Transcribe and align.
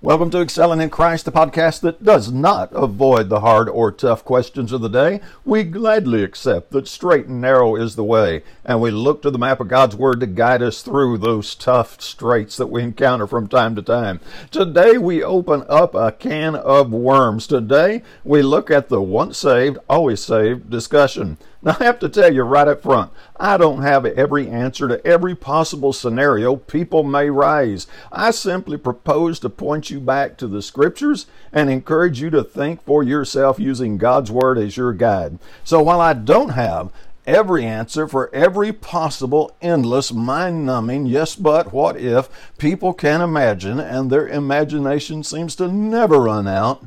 Welcome 0.00 0.30
to 0.30 0.40
Excelling 0.40 0.80
in 0.80 0.90
Christ, 0.90 1.24
the 1.24 1.32
podcast 1.32 1.80
that 1.80 2.04
does 2.04 2.30
not 2.30 2.70
avoid 2.72 3.28
the 3.28 3.40
hard 3.40 3.68
or 3.68 3.90
tough 3.90 4.24
questions 4.24 4.70
of 4.70 4.80
the 4.80 4.88
day. 4.88 5.20
We 5.44 5.64
gladly 5.64 6.22
accept 6.22 6.70
that 6.70 6.86
straight 6.86 7.26
and 7.26 7.40
narrow 7.40 7.74
is 7.74 7.96
the 7.96 8.04
way, 8.04 8.44
and 8.64 8.80
we 8.80 8.92
look 8.92 9.22
to 9.22 9.30
the 9.32 9.40
map 9.40 9.58
of 9.58 9.66
God's 9.66 9.96
Word 9.96 10.20
to 10.20 10.26
guide 10.26 10.62
us 10.62 10.82
through 10.82 11.18
those 11.18 11.56
tough 11.56 12.00
straits 12.00 12.56
that 12.58 12.68
we 12.68 12.80
encounter 12.80 13.26
from 13.26 13.48
time 13.48 13.74
to 13.74 13.82
time. 13.82 14.20
Today 14.52 14.98
we 14.98 15.20
open 15.20 15.64
up 15.68 15.96
a 15.96 16.12
can 16.12 16.54
of 16.54 16.92
worms. 16.92 17.48
Today 17.48 18.02
we 18.22 18.40
look 18.40 18.70
at 18.70 18.90
the 18.90 19.02
once 19.02 19.38
saved, 19.38 19.78
always 19.88 20.22
saved 20.22 20.70
discussion. 20.70 21.38
Now, 21.60 21.76
I 21.80 21.84
have 21.84 21.98
to 22.00 22.08
tell 22.08 22.32
you 22.32 22.42
right 22.42 22.68
up 22.68 22.82
front, 22.82 23.10
I 23.36 23.56
don't 23.56 23.82
have 23.82 24.06
every 24.06 24.48
answer 24.48 24.86
to 24.86 25.04
every 25.04 25.34
possible 25.34 25.92
scenario 25.92 26.54
people 26.54 27.02
may 27.02 27.30
raise. 27.30 27.88
I 28.12 28.30
simply 28.30 28.76
propose 28.76 29.40
to 29.40 29.50
point 29.50 29.90
you 29.90 29.98
back 29.98 30.36
to 30.38 30.46
the 30.46 30.62
scriptures 30.62 31.26
and 31.52 31.68
encourage 31.68 32.20
you 32.20 32.30
to 32.30 32.44
think 32.44 32.84
for 32.84 33.02
yourself 33.02 33.58
using 33.58 33.98
God's 33.98 34.30
Word 34.30 34.56
as 34.56 34.76
your 34.76 34.92
guide. 34.92 35.40
So 35.64 35.82
while 35.82 36.00
I 36.00 36.12
don't 36.12 36.50
have 36.50 36.92
every 37.26 37.64
answer 37.64 38.08
for 38.08 38.34
every 38.34 38.72
possible 38.72 39.54
endless 39.60 40.10
mind 40.10 40.64
numbing 40.64 41.04
yes 41.04 41.36
but 41.36 41.74
what 41.74 41.94
if 41.94 42.26
people 42.56 42.94
can 42.94 43.20
imagine 43.20 43.78
and 43.78 44.08
their 44.08 44.26
imagination 44.26 45.22
seems 45.22 45.54
to 45.54 45.68
never 45.68 46.22
run 46.22 46.48
out 46.48 46.86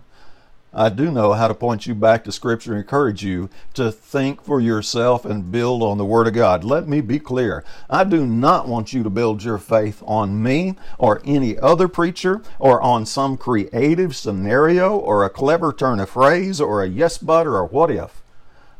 I 0.73 0.88
do 0.88 1.11
know 1.11 1.34
how 1.34 1.49
to 1.49 1.53
point 1.53 1.85
you 1.85 1.93
back 1.93 2.23
to 2.23 2.31
Scripture 2.31 2.71
and 2.71 2.80
encourage 2.80 3.25
you 3.25 3.49
to 3.73 3.91
think 3.91 4.41
for 4.41 4.61
yourself 4.61 5.25
and 5.25 5.52
build 5.52 5.84
on 5.84 5.97
the 5.97 6.05
Word 6.05 6.27
of 6.27 6.34
God. 6.34 6.63
Let 6.63 6.88
me 6.88 7.02
be 7.02 7.20
clear. 7.20 7.66
I 7.89 8.05
do 8.05 8.25
not 8.25 8.70
want 8.70 8.94
you 8.94 9.03
to 9.03 9.09
build 9.09 9.44
your 9.44 9.57
faith 9.57 10.02
on 10.05 10.41
me 10.41 10.77
or 10.97 11.21
any 11.25 11.59
other 11.59 11.89
preacher 11.89 12.41
or 12.57 12.81
on 12.81 13.05
some 13.05 13.35
creative 13.35 14.16
scenario 14.16 14.95
or 14.95 15.25
a 15.25 15.30
clever 15.30 15.73
turn 15.73 15.99
of 15.99 16.09
phrase 16.09 16.61
or 16.61 16.81
a 16.81 16.88
yes 16.88 17.17
but 17.17 17.45
or 17.45 17.59
a 17.59 17.66
what 17.66 17.91
if. 17.91 18.23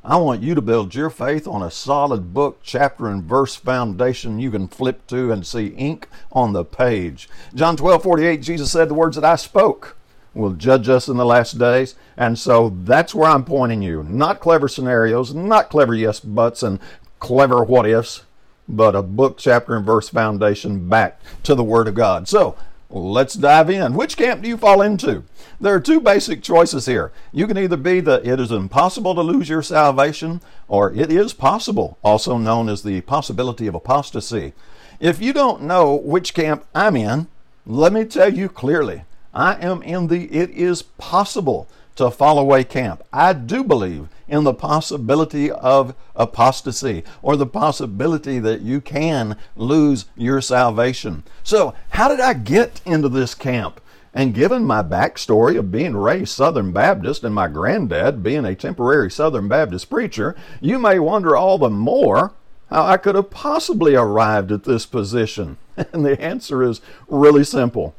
I 0.02 0.16
want 0.16 0.42
you 0.42 0.56
to 0.56 0.62
build 0.62 0.96
your 0.96 1.10
faith 1.10 1.46
on 1.46 1.62
a 1.62 1.70
solid 1.70 2.34
book, 2.34 2.62
chapter, 2.64 3.08
and 3.08 3.22
verse 3.22 3.56
foundation 3.56 4.40
you 4.40 4.50
can 4.50 4.70
flip 4.70 5.06
to 5.08 5.32
and 5.32 5.46
see 5.46 5.68
ink 5.68 6.08
on 6.32 6.54
the 6.54 6.64
page. 6.64 7.30
John 7.54 7.76
12 7.76 8.02
48, 8.02 8.42
Jesus 8.42 8.72
said, 8.72 8.88
The 8.88 8.94
words 8.94 9.16
that 9.16 9.26
I 9.26 9.36
spoke 9.36 9.98
will 10.34 10.54
judge 10.54 10.88
us 10.88 11.08
in 11.08 11.18
the 11.18 11.26
last 11.26 11.58
days. 11.58 11.96
And 12.18 12.38
so 12.38 12.70
that's 12.84 13.14
where 13.14 13.30
I'm 13.30 13.44
pointing 13.44 13.82
you. 13.82 14.04
Not 14.04 14.40
clever 14.40 14.68
scenarios, 14.68 15.34
not 15.34 15.70
clever 15.70 15.94
yes 15.94 16.20
buts 16.20 16.64
and 16.64 16.80
clever 17.20 17.64
what 17.64 17.88
ifs, 17.88 18.24
but 18.68 18.96
a 18.96 19.02
book, 19.02 19.38
chapter, 19.38 19.76
and 19.76 19.86
verse 19.86 20.10
foundation 20.10 20.88
back 20.88 21.20
to 21.44 21.56
the 21.56 21.64
Word 21.64 21.88
of 21.88 21.96
God. 21.96 22.28
So 22.28 22.56
let's 22.90 23.34
dive 23.34 23.70
in. 23.70 23.94
Which 23.94 24.18
camp 24.18 24.42
do 24.42 24.48
you 24.48 24.58
fall 24.58 24.82
into? 24.82 25.24
There 25.60 25.76
are 25.76 25.80
two 25.80 26.00
basic 26.00 26.42
choices 26.42 26.86
here. 26.86 27.12
You 27.32 27.46
can 27.46 27.58
either 27.58 27.78
be 27.78 28.00
the 28.00 28.28
it 28.28 28.40
is 28.40 28.52
impossible 28.52 29.14
to 29.16 29.22
lose 29.22 29.50
your 29.50 29.62
salvation, 29.62 30.42
or 30.68 30.92
it 30.94 31.12
is 31.12 31.34
possible, 31.34 31.98
also 32.04 32.38
known 32.38 32.70
as 32.70 32.84
the 32.84 33.02
possibility 33.02 33.68
of 33.68 33.76
apostasy. 33.76 34.54
If 35.00 35.22
you 35.22 35.34
don't 35.34 35.64
know 35.64 35.96
which 35.96 36.34
camp 36.34 36.66
I'm 36.74 36.96
in, 36.96 37.28
let 37.66 37.94
me 37.94 38.06
tell 38.06 38.34
you 38.34 38.50
clearly 38.50 39.04
I 39.34 39.56
am 39.56 39.82
in 39.84 40.08
the 40.08 40.26
it 40.26 40.50
is 40.50 40.82
possible 40.82 41.68
to 41.96 42.12
fall 42.12 42.40
away 42.40 42.64
camp. 42.64 43.04
I 43.12 43.34
do 43.34 43.64
believe 43.64 44.08
in 44.28 44.44
the 44.44 44.54
possibility 44.54 45.52
of 45.52 45.94
apostasy 46.16 47.04
or 47.22 47.36
the 47.36 47.46
possibility 47.46 48.40
that 48.40 48.62
you 48.62 48.82
can 48.82 49.36
lose 49.56 50.06
your 50.16 50.42
salvation. 50.42 51.24
So, 51.44 51.76
how 51.90 52.08
did 52.08 52.20
I 52.20 52.34
get 52.34 52.82
into 52.86 53.10
this 53.10 53.36
camp? 53.36 53.82
And 54.14 54.34
given 54.34 54.66
my 54.66 54.84
backstory 54.84 55.58
of 55.58 55.72
being 55.72 55.96
raised 55.96 56.30
Southern 56.30 56.72
Baptist 56.74 57.24
and 57.24 57.34
my 57.34 57.48
granddad 57.48 58.22
being 58.22 58.46
a 58.46 58.56
temporary 58.56 59.10
Southern 59.10 59.48
Baptist 59.48 59.90
preacher, 59.90 60.36
you 60.60 60.78
may 60.80 61.00
wonder 61.00 61.36
all 61.36 61.58
the 61.58 61.70
more 61.70 62.34
how 62.70 62.86
I 62.86 62.98
could 62.98 63.16
have 63.16 63.30
possibly 63.30 63.96
arrived 63.96 64.52
at 64.52 64.64
this 64.64 64.86
position. 64.86 65.58
And 65.94 66.06
the 66.06 66.22
answer 66.22 66.62
is 66.62 66.80
really 67.08 67.44
simple. 67.44 67.96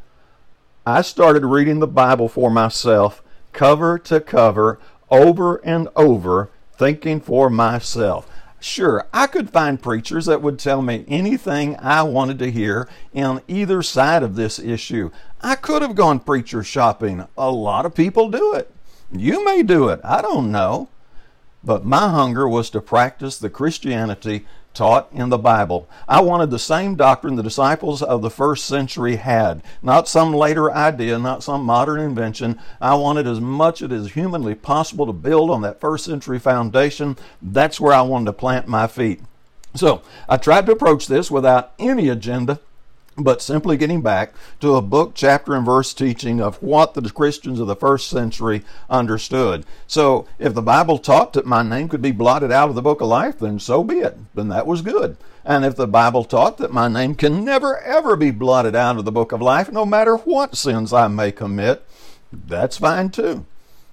I 0.84 1.03
started 1.03 1.44
reading 1.44 1.78
the 1.78 1.87
Bible 1.87 2.28
for 2.28 2.50
myself, 2.50 3.22
cover 3.53 4.00
to 4.00 4.20
cover, 4.20 4.81
over 5.10 5.65
and 5.65 5.88
over, 5.94 6.50
thinking 6.76 7.20
for 7.20 7.48
myself. 7.48 8.28
Sure, 8.59 9.06
I 9.12 9.28
could 9.28 9.50
find 9.50 9.81
preachers 9.81 10.26
that 10.26 10.43
would 10.43 10.59
tell 10.59 10.82
me 10.82 11.04
anything 11.06 11.76
I 11.78 12.03
wanted 12.03 12.41
to 12.41 12.50
hear 12.50 12.88
in 13.12 13.43
either 13.47 13.82
side 13.82 14.25
of 14.25 14.34
this 14.34 14.59
issue. 14.59 15.10
I 15.41 15.54
could 15.54 15.82
have 15.82 15.94
gone 15.94 16.19
preacher 16.19 16.65
shopping. 16.65 17.28
A 17.38 17.50
lot 17.50 17.87
of 17.87 17.94
people 17.94 18.28
do 18.28 18.54
it. 18.54 18.69
You 19.12 19.44
may 19.44 19.62
do 19.62 19.88
it. 19.88 20.00
I 20.03 20.20
don't 20.20 20.50
know. 20.50 20.88
But 21.62 21.84
my 21.84 22.09
hunger 22.09 22.49
was 22.49 22.70
to 22.70 22.81
practice 22.81 23.38
the 23.38 23.50
Christianity 23.50 24.47
taught 24.75 25.09
in 25.12 25.28
the 25.28 25.38
Bible. 25.38 25.88
I 26.09 26.21
wanted 26.21 26.50
the 26.50 26.59
same 26.59 26.94
doctrine 26.94 27.37
the 27.37 27.43
disciples 27.43 28.03
of 28.03 28.22
the 28.22 28.31
first 28.31 28.65
century 28.65 29.16
had, 29.16 29.62
not 29.83 30.09
some 30.09 30.33
later 30.33 30.71
idea, 30.72 31.19
not 31.19 31.43
some 31.43 31.65
modern 31.65 32.00
invention. 32.00 32.59
I 32.81 32.94
wanted 32.94 33.27
as 33.27 33.41
much 33.41 33.82
as 33.82 34.12
humanly 34.12 34.55
possible 34.55 35.06
to 35.06 35.12
build 35.12 35.50
on 35.50 35.62
that 35.62 35.81
first 35.81 36.05
century 36.05 36.38
foundation. 36.38 37.16
That's 37.41 37.81
where 37.81 37.93
I 37.93 38.03
wanted 38.03 38.27
to 38.27 38.32
plant 38.32 38.69
my 38.69 38.87
feet. 38.87 39.21
So 39.75 40.03
I 40.28 40.37
tried 40.37 40.66
to 40.66 40.72
approach 40.72 41.06
this 41.06 41.31
without 41.31 41.72
any 41.78 42.09
agenda 42.09 42.61
but 43.17 43.43
simply 43.43 43.77
getting 43.77 44.00
back 44.00 44.33
to 44.61 44.77
a 44.77 44.83
book, 44.83 45.12
chapter, 45.15 45.55
and 45.55 45.67
verse 45.67 45.93
teaching 45.93 46.41
of 46.41 46.62
what 46.62 46.95
the 46.95 47.11
Christians 47.11 47.61
of 47.61 47.67
the 47.67 47.77
first 47.77 48.09
century 48.09 48.62
understood. 48.89 49.67
So, 49.87 50.27
if 50.39 50.55
the 50.55 50.62
Bible 50.62 50.99
taught 50.99 51.33
that 51.34 51.47
my 51.47 51.62
name 51.62 51.89
could 51.89 52.03
be 52.03 52.12
blotted 52.12 52.50
out 52.50 52.69
of 52.69 52.75
the 52.75 52.83
book 52.83 53.00
of 53.00 53.09
life, 53.09 53.39
then 53.39 53.59
so 53.59 53.84
be 53.84 53.97
it. 53.97 54.17
Then 54.34 54.49
that 54.49 54.67
was 54.67 54.83
good. 54.83 55.17
And 55.45 55.65
if 55.65 55.77
the 55.77 55.89
Bible 55.89 56.25
taught 56.25 56.59
that 56.59 56.73
my 56.73 56.89
name 56.89 57.15
can 57.15 57.45
never 57.45 57.78
ever 57.81 58.17
be 58.17 58.31
blotted 58.31 58.75
out 58.75 58.97
of 58.97 59.05
the 59.05 59.12
book 59.12 59.33
of 59.33 59.43
life, 59.43 59.71
no 59.71 59.84
matter 59.84 60.17
what 60.17 60.56
sins 60.56 60.93
I 60.93 61.09
may 61.09 61.33
commit, 61.33 61.84
that's 62.33 62.79
fine 62.79 63.11
too. 63.11 63.44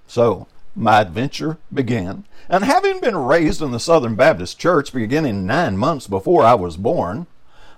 So, 0.08 0.48
my 0.76 1.02
adventure 1.02 1.58
began. 1.74 2.26
And 2.48 2.64
having 2.64 3.00
been 3.00 3.18
raised 3.18 3.62
in 3.62 3.72
the 3.72 3.80
Southern 3.80 4.16
Baptist 4.16 4.60
Church 4.60 4.94
beginning 4.94 5.46
nine 5.46 5.78
months 5.78 6.08
before 6.08 6.44
I 6.44 6.54
was 6.54 6.78
born, 6.78 7.28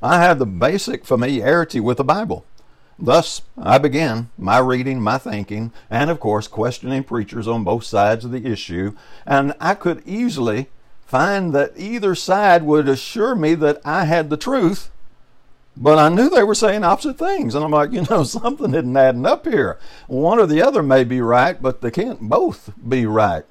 I 0.02 0.22
had 0.22 0.40
the 0.40 0.46
basic 0.46 1.06
familiarity 1.06 1.80
with 1.80 1.98
the 1.98 2.04
Bible. 2.04 2.46
Thus, 2.98 3.42
I 3.58 3.80
began 3.80 4.30
my 4.38 4.60
reading, 4.60 5.02
my 5.02 5.18
thinking, 5.18 5.72
and 5.90 6.10
of 6.10 6.20
course, 6.20 6.48
questioning 6.48 7.04
preachers 7.04 7.48
on 7.48 7.64
both 7.64 7.84
sides 7.84 8.26
of 8.26 8.32
the 8.32 8.46
issue. 8.46 8.96
And 9.26 9.54
I 9.60 9.74
could 9.74 10.04
easily 10.06 10.70
find 11.06 11.54
that 11.54 11.74
either 11.76 12.16
side 12.16 12.64
would 12.64 12.88
assure 12.88 13.36
me 13.36 13.56
that 13.56 13.82
I 13.84 14.06
had 14.06 14.30
the 14.30 14.38
truth, 14.38 14.92
but 15.76 15.98
I 15.98 16.10
knew 16.10 16.30
they 16.30 16.44
were 16.44 16.56
saying 16.56 16.84
opposite 16.84 17.18
things. 17.18 17.56
And 17.56 17.66
I'm 17.66 17.72
like, 17.72 17.92
you 17.94 18.06
know, 18.10 18.24
something 18.24 18.74
isn't 18.74 18.98
adding 18.98 19.26
up 19.26 19.48
here. 19.48 19.80
One 20.08 20.40
or 20.40 20.46
the 20.46 20.62
other 20.62 20.84
may 20.84 21.04
be 21.04 21.22
right, 21.22 21.62
but 21.62 21.82
they 21.82 21.92
can't 21.92 22.22
both 22.22 22.72
be 22.88 23.06
right. 23.06 23.46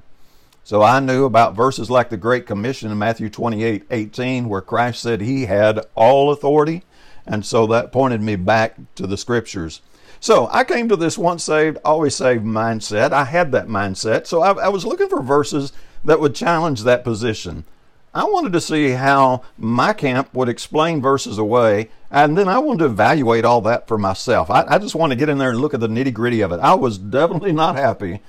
So 0.71 0.85
I 0.85 1.01
knew 1.01 1.25
about 1.25 1.57
verses 1.57 1.91
like 1.91 2.11
the 2.11 2.17
Great 2.17 2.47
Commission 2.47 2.93
in 2.93 2.99
Matthew 3.01 3.29
28 3.29 3.87
18, 3.91 4.49
where 4.49 4.61
Christ 4.61 5.03
said 5.03 5.21
he 5.21 5.47
had 5.47 5.81
all 5.97 6.31
authority. 6.31 6.85
And 7.27 7.45
so 7.45 7.67
that 7.67 7.91
pointed 7.91 8.23
me 8.23 8.37
back 8.37 8.77
to 8.95 9.09
the 9.09 9.17
scriptures. 9.17 9.83
So 10.21 10.49
I 10.53 10.63
came 10.63 10.89
to 10.89 10.95
this 10.95 11.19
once 11.19 11.43
saved, 11.43 11.79
always 11.85 12.15
saved 12.15 12.45
mindset. 12.45 13.11
I 13.11 13.25
had 13.25 13.51
that 13.51 13.67
mindset. 13.67 14.29
So 14.29 14.43
I, 14.43 14.53
I 14.53 14.69
was 14.69 14.87
looking 14.87 15.09
for 15.09 15.21
verses 15.21 15.73
that 16.05 16.21
would 16.21 16.37
challenge 16.37 16.85
that 16.85 17.03
position. 17.03 17.65
I 18.15 18.23
wanted 18.23 18.53
to 18.53 18.61
see 18.61 18.91
how 18.91 19.43
my 19.59 19.93
camp 19.93 20.33
would 20.35 20.49
explain 20.49 21.03
verses 21.03 21.37
away, 21.37 21.91
and 22.13 22.39
then 22.39 22.47
I 22.47 22.59
wanted 22.59 22.85
to 22.85 22.91
evaluate 22.93 23.45
all 23.45 23.61
that 23.63 23.89
for 23.89 23.99
myself. 23.99 24.49
I, 24.49 24.65
I 24.69 24.79
just 24.79 24.95
wanted 24.95 25.17
to 25.17 25.19
get 25.19 25.31
in 25.31 25.39
there 25.39 25.51
and 25.51 25.59
look 25.59 25.75
at 25.75 25.81
the 25.81 25.89
nitty 25.89 26.15
gritty 26.15 26.43
of 26.43 26.53
it. 26.53 26.61
I 26.61 26.75
was 26.75 26.97
definitely 26.97 27.51
not 27.51 27.75
happy 27.75 28.21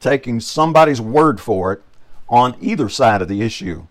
taking 0.00 0.40
somebody's 0.40 1.00
word 1.00 1.40
for 1.40 1.72
it 1.72 1.82
on 2.28 2.56
either 2.60 2.88
side 2.88 3.22
of 3.22 3.28
the 3.28 3.42
issue. 3.42 3.86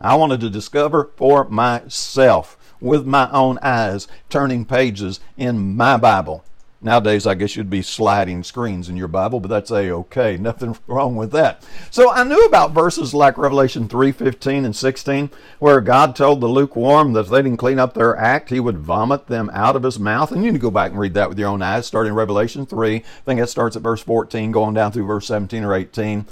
I 0.00 0.14
wanted 0.16 0.40
to 0.40 0.50
discover 0.50 1.10
for 1.16 1.44
myself 1.48 2.56
with 2.80 3.06
my 3.06 3.30
own 3.30 3.58
eyes, 3.62 4.06
turning 4.28 4.64
pages 4.64 5.20
in 5.36 5.76
my 5.76 5.96
Bible. 5.96 6.44
Nowadays, 6.80 7.26
I 7.26 7.34
guess 7.34 7.56
you'd 7.56 7.68
be 7.68 7.82
sliding 7.82 8.44
screens 8.44 8.88
in 8.88 8.96
your 8.96 9.08
Bible, 9.08 9.40
but 9.40 9.48
that's 9.48 9.72
a 9.72 9.90
okay. 9.90 10.36
Nothing 10.40 10.76
wrong 10.86 11.16
with 11.16 11.32
that. 11.32 11.66
So 11.90 12.12
I 12.12 12.22
knew 12.22 12.44
about 12.44 12.70
verses 12.70 13.12
like 13.12 13.36
Revelation 13.36 13.88
3 13.88 14.12
15 14.12 14.64
and 14.64 14.76
16, 14.76 15.30
where 15.58 15.80
God 15.80 16.14
told 16.14 16.40
the 16.40 16.46
lukewarm 16.46 17.14
that 17.14 17.20
if 17.20 17.28
they 17.30 17.42
didn't 17.42 17.56
clean 17.58 17.80
up 17.80 17.94
their 17.94 18.16
act, 18.16 18.50
he 18.50 18.60
would 18.60 18.78
vomit 18.78 19.26
them 19.26 19.50
out 19.52 19.74
of 19.74 19.82
his 19.82 19.98
mouth. 19.98 20.30
And 20.30 20.44
you 20.44 20.52
can 20.52 20.60
go 20.60 20.70
back 20.70 20.92
and 20.92 21.00
read 21.00 21.14
that 21.14 21.28
with 21.28 21.38
your 21.38 21.48
own 21.48 21.62
eyes, 21.62 21.86
starting 21.86 22.12
Revelation 22.12 22.64
3. 22.64 22.96
I 22.96 23.00
think 23.24 23.40
that 23.40 23.48
starts 23.48 23.74
at 23.74 23.82
verse 23.82 24.02
14, 24.02 24.52
going 24.52 24.74
down 24.74 24.92
through 24.92 25.06
verse 25.06 25.26
17 25.26 25.64
or 25.64 25.74
18. 25.74 26.26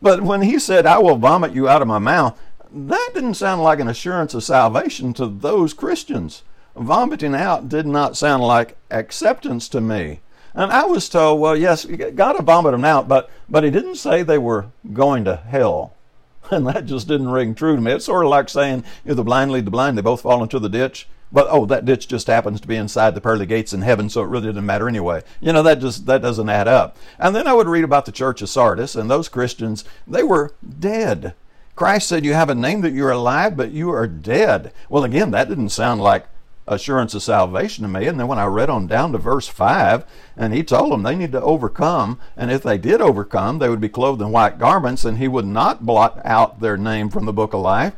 But 0.00 0.22
when 0.22 0.42
he 0.42 0.60
said, 0.60 0.86
I 0.86 0.98
will 0.98 1.16
vomit 1.16 1.52
you 1.52 1.68
out 1.68 1.82
of 1.82 1.88
my 1.88 1.98
mouth, 1.98 2.40
that 2.72 3.10
didn't 3.12 3.34
sound 3.34 3.62
like 3.62 3.80
an 3.80 3.88
assurance 3.88 4.34
of 4.34 4.44
salvation 4.44 5.12
to 5.14 5.26
those 5.26 5.74
Christians 5.74 6.44
vomiting 6.76 7.34
out 7.34 7.68
did 7.68 7.86
not 7.86 8.16
sound 8.16 8.42
like 8.42 8.76
acceptance 8.90 9.68
to 9.68 9.80
me. 9.80 10.20
And 10.54 10.72
I 10.72 10.84
was 10.84 11.08
told, 11.08 11.40
well, 11.40 11.56
yes, 11.56 11.84
God 11.84 12.36
will 12.36 12.44
vomit 12.44 12.72
them 12.72 12.84
out, 12.84 13.08
but, 13.08 13.30
but 13.48 13.64
he 13.64 13.70
didn't 13.70 13.96
say 13.96 14.22
they 14.22 14.38
were 14.38 14.66
going 14.92 15.24
to 15.24 15.36
hell. 15.36 15.94
And 16.50 16.66
that 16.66 16.86
just 16.86 17.06
didn't 17.06 17.28
ring 17.28 17.54
true 17.54 17.76
to 17.76 17.80
me. 17.80 17.92
It's 17.92 18.06
sort 18.06 18.24
of 18.24 18.30
like 18.30 18.48
saying, 18.48 18.82
you 19.04 19.10
know, 19.10 19.14
the 19.14 19.22
blind 19.22 19.52
lead 19.52 19.66
the 19.66 19.70
blind, 19.70 19.96
they 19.96 20.02
both 20.02 20.22
fall 20.22 20.42
into 20.42 20.58
the 20.58 20.68
ditch. 20.68 21.06
But 21.30 21.46
oh, 21.48 21.64
that 21.66 21.84
ditch 21.84 22.08
just 22.08 22.26
happens 22.26 22.60
to 22.60 22.66
be 22.66 22.74
inside 22.74 23.14
the 23.14 23.20
pearly 23.20 23.46
gates 23.46 23.72
in 23.72 23.82
heaven, 23.82 24.10
so 24.10 24.22
it 24.22 24.28
really 24.28 24.46
didn't 24.46 24.66
matter 24.66 24.88
anyway. 24.88 25.22
You 25.40 25.52
know, 25.52 25.62
that 25.62 25.78
just 25.78 26.06
that 26.06 26.22
doesn't 26.22 26.48
add 26.48 26.66
up. 26.66 26.96
And 27.20 27.36
then 27.36 27.46
I 27.46 27.52
would 27.52 27.68
read 27.68 27.84
about 27.84 28.04
the 28.04 28.10
church 28.10 28.42
of 28.42 28.48
Sardis, 28.48 28.96
and 28.96 29.08
those 29.08 29.28
Christians, 29.28 29.84
they 30.08 30.24
were 30.24 30.54
dead. 30.80 31.34
Christ 31.76 32.08
said, 32.08 32.24
You 32.24 32.34
have 32.34 32.50
a 32.50 32.54
name 32.54 32.80
that 32.80 32.92
you're 32.92 33.12
alive, 33.12 33.56
but 33.56 33.70
you 33.70 33.90
are 33.90 34.08
dead. 34.08 34.72
Well, 34.88 35.04
again, 35.04 35.30
that 35.30 35.48
didn't 35.48 35.68
sound 35.68 36.00
like 36.00 36.26
assurance 36.70 37.12
of 37.14 37.22
salvation 37.22 37.82
to 37.82 37.88
me. 37.88 38.06
And 38.06 38.18
then 38.18 38.28
when 38.28 38.38
I 38.38 38.46
read 38.46 38.70
on 38.70 38.86
down 38.86 39.12
to 39.12 39.18
verse 39.18 39.48
5, 39.48 40.04
and 40.36 40.54
he 40.54 40.62
told 40.62 40.92
them 40.92 41.02
they 41.02 41.16
need 41.16 41.32
to 41.32 41.42
overcome, 41.42 42.18
and 42.36 42.50
if 42.50 42.62
they 42.62 42.78
did 42.78 43.02
overcome, 43.02 43.58
they 43.58 43.68
would 43.68 43.80
be 43.80 43.88
clothed 43.88 44.22
in 44.22 44.30
white 44.30 44.58
garments, 44.58 45.04
and 45.04 45.18
he 45.18 45.28
would 45.28 45.44
not 45.44 45.84
blot 45.84 46.20
out 46.24 46.60
their 46.60 46.78
name 46.78 47.10
from 47.10 47.26
the 47.26 47.32
book 47.32 47.52
of 47.52 47.60
life. 47.60 47.94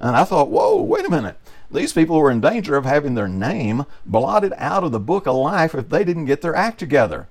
And 0.00 0.16
I 0.16 0.24
thought, 0.24 0.50
whoa, 0.50 0.82
wait 0.82 1.06
a 1.06 1.10
minute. 1.10 1.38
These 1.70 1.92
people 1.92 2.18
were 2.18 2.30
in 2.30 2.40
danger 2.40 2.76
of 2.76 2.84
having 2.84 3.14
their 3.14 3.28
name 3.28 3.84
blotted 4.06 4.52
out 4.56 4.84
of 4.84 4.92
the 4.92 5.00
book 5.00 5.26
of 5.26 5.36
life 5.36 5.74
if 5.74 5.88
they 5.88 6.04
didn't 6.04 6.26
get 6.26 6.40
their 6.40 6.54
act 6.54 6.78
together. 6.78 7.28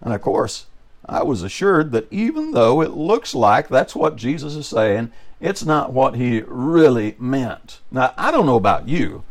And 0.00 0.12
of 0.12 0.20
course, 0.20 0.66
I 1.06 1.22
was 1.22 1.42
assured 1.42 1.92
that 1.92 2.12
even 2.12 2.52
though 2.52 2.80
it 2.80 2.92
looks 2.92 3.34
like 3.34 3.68
that's 3.68 3.94
what 3.94 4.16
Jesus 4.16 4.54
is 4.54 4.66
saying, 4.66 5.12
it's 5.40 5.64
not 5.64 5.92
what 5.92 6.14
he 6.14 6.42
really 6.46 7.14
meant. 7.18 7.80
Now, 7.90 8.14
I 8.16 8.30
don't 8.30 8.46
know 8.46 8.56
about 8.56 8.88
you, 8.88 9.22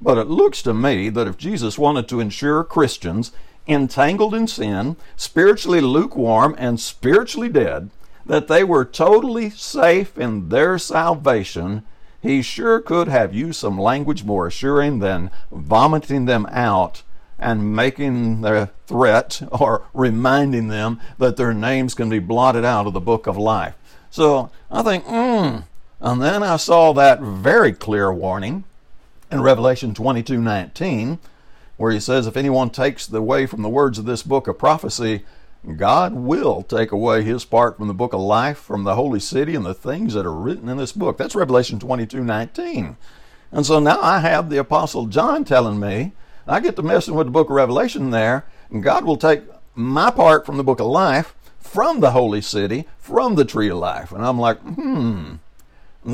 but 0.00 0.18
it 0.18 0.28
looks 0.28 0.62
to 0.62 0.74
me 0.74 1.08
that 1.10 1.26
if 1.26 1.36
Jesus 1.36 1.78
wanted 1.78 2.08
to 2.08 2.20
ensure 2.20 2.64
Christians 2.64 3.32
entangled 3.66 4.34
in 4.34 4.46
sin, 4.46 4.96
spiritually 5.16 5.80
lukewarm, 5.80 6.54
and 6.58 6.78
spiritually 6.78 7.48
dead, 7.48 7.90
that 8.24 8.48
they 8.48 8.64
were 8.64 8.84
totally 8.84 9.50
safe 9.50 10.18
in 10.18 10.48
their 10.48 10.78
salvation, 10.78 11.84
he 12.20 12.42
sure 12.42 12.80
could 12.80 13.08
have 13.08 13.34
used 13.34 13.60
some 13.60 13.78
language 13.78 14.24
more 14.24 14.46
assuring 14.46 14.98
than 14.98 15.30
vomiting 15.50 16.24
them 16.24 16.46
out 16.50 17.02
and 17.38 17.74
making 17.74 18.40
their 18.40 18.70
threat 18.86 19.42
or 19.52 19.84
reminding 19.94 20.68
them 20.68 21.00
that 21.18 21.36
their 21.36 21.54
names 21.54 21.94
can 21.94 22.08
be 22.08 22.18
blotted 22.18 22.64
out 22.64 22.86
of 22.86 22.92
the 22.92 23.00
book 23.00 23.26
of 23.26 23.36
life. 23.36 23.74
So 24.10 24.50
I 24.70 24.82
think, 24.82 25.04
hmm. 25.04 25.58
And 25.98 26.22
then 26.22 26.42
I 26.42 26.56
saw 26.56 26.92
that 26.92 27.20
very 27.20 27.72
clear 27.72 28.12
warning 28.12 28.64
in 29.30 29.42
Revelation 29.42 29.94
22 29.94 30.40
19, 30.40 31.18
where 31.76 31.92
he 31.92 32.00
says, 32.00 32.26
If 32.26 32.36
anyone 32.36 32.70
takes 32.70 33.06
the 33.06 33.22
way 33.22 33.46
from 33.46 33.62
the 33.62 33.68
words 33.68 33.98
of 33.98 34.04
this 34.04 34.22
book 34.22 34.46
of 34.46 34.58
prophecy, 34.58 35.24
God 35.76 36.14
will 36.14 36.62
take 36.62 36.92
away 36.92 37.22
his 37.22 37.44
part 37.44 37.76
from 37.76 37.88
the 37.88 37.94
book 37.94 38.12
of 38.12 38.20
life, 38.20 38.58
from 38.58 38.84
the 38.84 38.94
holy 38.94 39.18
city, 39.18 39.54
and 39.54 39.66
the 39.66 39.74
things 39.74 40.14
that 40.14 40.26
are 40.26 40.32
written 40.32 40.68
in 40.68 40.76
this 40.76 40.92
book. 40.92 41.18
That's 41.18 41.34
Revelation 41.34 41.80
22 41.80 42.22
19. 42.22 42.96
And 43.52 43.66
so 43.66 43.80
now 43.80 44.00
I 44.00 44.20
have 44.20 44.48
the 44.48 44.58
Apostle 44.58 45.06
John 45.06 45.44
telling 45.44 45.80
me, 45.80 46.12
I 46.46 46.60
get 46.60 46.76
to 46.76 46.82
messing 46.82 47.14
with 47.14 47.26
the 47.26 47.32
book 47.32 47.48
of 47.50 47.56
Revelation 47.56 48.10
there, 48.10 48.44
and 48.70 48.82
God 48.82 49.04
will 49.04 49.16
take 49.16 49.42
my 49.74 50.10
part 50.10 50.46
from 50.46 50.56
the 50.56 50.64
book 50.64 50.80
of 50.80 50.86
life, 50.86 51.34
from 51.58 52.00
the 52.00 52.12
holy 52.12 52.40
city, 52.40 52.86
from 52.98 53.34
the 53.34 53.44
tree 53.44 53.68
of 53.68 53.78
life. 53.78 54.12
And 54.12 54.24
I'm 54.24 54.38
like, 54.38 54.58
hmm, 54.60 55.34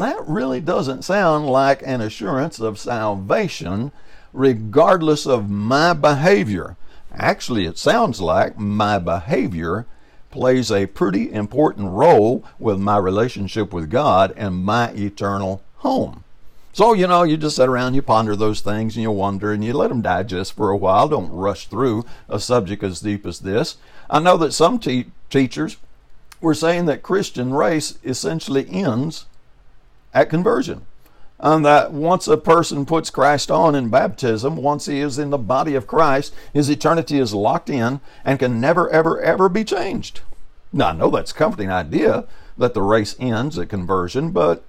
that 0.00 0.26
really 0.26 0.60
doesn't 0.60 1.04
sound 1.04 1.46
like 1.46 1.82
an 1.84 2.00
assurance 2.00 2.60
of 2.60 2.78
salvation, 2.78 3.92
regardless 4.32 5.26
of 5.26 5.50
my 5.50 5.92
behavior. 5.92 6.76
Actually, 7.12 7.66
it 7.66 7.76
sounds 7.76 8.20
like 8.20 8.58
my 8.58 8.98
behavior 8.98 9.86
plays 10.30 10.70
a 10.70 10.86
pretty 10.86 11.30
important 11.30 11.90
role 11.90 12.42
with 12.58 12.78
my 12.78 12.96
relationship 12.96 13.72
with 13.72 13.90
God 13.90 14.32
and 14.36 14.64
my 14.64 14.90
eternal 14.92 15.62
home. 15.76 16.24
So, 16.72 16.94
you 16.94 17.06
know, 17.06 17.22
you 17.22 17.36
just 17.36 17.56
sit 17.56 17.68
around, 17.68 17.92
you 17.92 18.00
ponder 18.00 18.34
those 18.34 18.62
things, 18.62 18.96
and 18.96 19.02
you 19.02 19.10
wonder, 19.10 19.52
and 19.52 19.62
you 19.62 19.74
let 19.74 19.90
them 19.90 20.00
digest 20.00 20.54
for 20.54 20.70
a 20.70 20.76
while. 20.76 21.06
Don't 21.06 21.30
rush 21.30 21.66
through 21.66 22.06
a 22.30 22.40
subject 22.40 22.82
as 22.82 23.00
deep 23.00 23.26
as 23.26 23.40
this. 23.40 23.76
I 24.08 24.20
know 24.20 24.38
that 24.38 24.54
some 24.54 24.78
te- 24.78 25.10
teachers 25.28 25.76
were 26.40 26.54
saying 26.54 26.86
that 26.86 27.02
Christian 27.02 27.52
race 27.52 27.98
essentially 28.02 28.66
ends 28.70 29.26
at 30.14 30.30
conversion. 30.30 30.86
And 31.38 31.64
that 31.64 31.92
once 31.92 32.28
a 32.28 32.36
person 32.36 32.86
puts 32.86 33.10
Christ 33.10 33.50
on 33.50 33.74
in 33.74 33.88
baptism, 33.88 34.56
once 34.56 34.86
he 34.86 35.00
is 35.00 35.18
in 35.18 35.30
the 35.30 35.38
body 35.38 35.74
of 35.74 35.88
Christ, 35.88 36.32
his 36.52 36.70
eternity 36.70 37.18
is 37.18 37.34
locked 37.34 37.68
in 37.68 38.00
and 38.24 38.38
can 38.38 38.60
never, 38.60 38.88
ever, 38.90 39.20
ever 39.20 39.48
be 39.48 39.64
changed. 39.64 40.20
Now, 40.72 40.88
I 40.88 40.92
know 40.92 41.10
that's 41.10 41.32
a 41.32 41.34
comforting 41.34 41.70
idea 41.70 42.26
that 42.56 42.74
the 42.74 42.82
race 42.82 43.16
ends 43.18 43.58
at 43.58 43.68
conversion, 43.68 44.30
but 44.30 44.64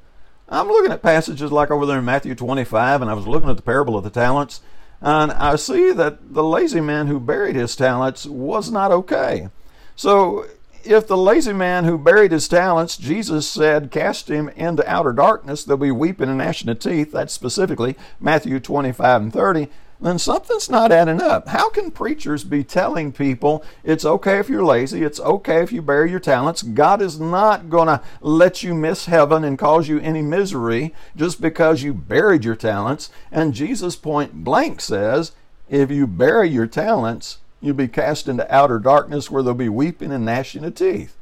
I'm 0.50 0.68
looking 0.68 0.92
at 0.92 1.04
passages 1.04 1.52
like 1.52 1.72
over 1.72 1.86
there 1.86 2.00
in 2.00 2.06
Matthew 2.06 2.36
25, 2.36 3.02
and 3.02 3.10
I 3.10 3.14
was 3.14 3.28
looking 3.28 3.50
at 3.50 3.56
the 3.56 3.62
parable 3.62 3.96
of 3.96 4.04
the 4.04 4.10
talents, 4.10 4.62
and 5.00 5.32
I 5.32 5.56
see 5.56 5.92
that 5.92 6.34
the 6.34 6.44
lazy 6.44 6.82
man 6.82 7.08
who 7.08 7.20
buried 7.20 7.56
his 7.56 7.76
talents 7.76 8.26
was 8.26 8.72
not 8.72 8.92
okay. 8.92 9.50
So 9.96 10.48
if 10.86 11.08
the 11.08 11.18
lazy 11.18 11.54
man 11.54 11.86
who 11.86 11.98
buried 11.98 12.32
his 12.32 12.48
talents, 12.48 12.98
Jesus 12.98 13.48
said, 13.48 13.92
cast 13.92 14.30
him 14.30 14.50
into 14.50 14.88
outer 14.90 15.14
darkness, 15.14 15.64
there'll 15.64 15.78
be 15.78 15.92
weeping 15.92 16.30
and 16.30 16.38
gnashing 16.38 16.70
of 16.70 16.80
teeth, 16.80 17.12
that's 17.12 17.34
specifically 17.34 17.96
Matthew 18.20 18.60
25 18.60 19.22
and 19.22 19.34
30, 19.34 19.68
then 20.02 20.20
something's 20.20 20.70
not 20.70 20.92
adding 20.92 21.22
up. 21.22 21.48
How 21.48 21.70
can 21.70 21.90
preachers 21.90 22.44
be 22.44 22.64
telling 22.64 23.14
people 23.14 23.64
it's 23.84 24.04
okay 24.04 24.38
if 24.38 24.50
you're 24.50 24.66
lazy, 24.66 25.04
it's 25.04 25.20
okay 25.20 25.64
if 25.64 25.72
you 25.72 25.82
bury 25.82 26.12
your 26.12 26.20
talents? 26.20 26.62
God 26.62 27.02
is 27.02 27.20
not 27.20 27.70
going 27.70 27.88
to 27.88 28.02
let 28.20 28.64
you 28.64 28.76
miss 28.76 29.06
heaven 29.06 29.46
and 29.46 29.58
cause 29.58 29.88
you 29.88 30.00
any 30.00 30.22
misery 30.22 30.94
just 31.16 31.40
because 31.40 31.84
you 31.84 31.94
buried 31.94 32.44
your 32.44 32.56
talents. 32.56 33.10
And 33.32 33.54
Jesus 33.54 33.96
point 33.96 34.44
blank 34.44 34.82
says, 34.82 35.32
if 35.70 35.90
you 35.90 36.06
bury 36.06 36.50
your 36.50 36.68
talents, 36.68 37.38
you'll 37.64 37.74
be 37.74 37.88
cast 37.88 38.28
into 38.28 38.54
outer 38.54 38.78
darkness 38.78 39.32
where 39.32 39.42
there'll 39.42 39.56
be 39.56 39.70
weeping 39.70 40.12
and 40.12 40.26
gnashing 40.26 40.66
of 40.66 40.76
teeth. 40.76 41.16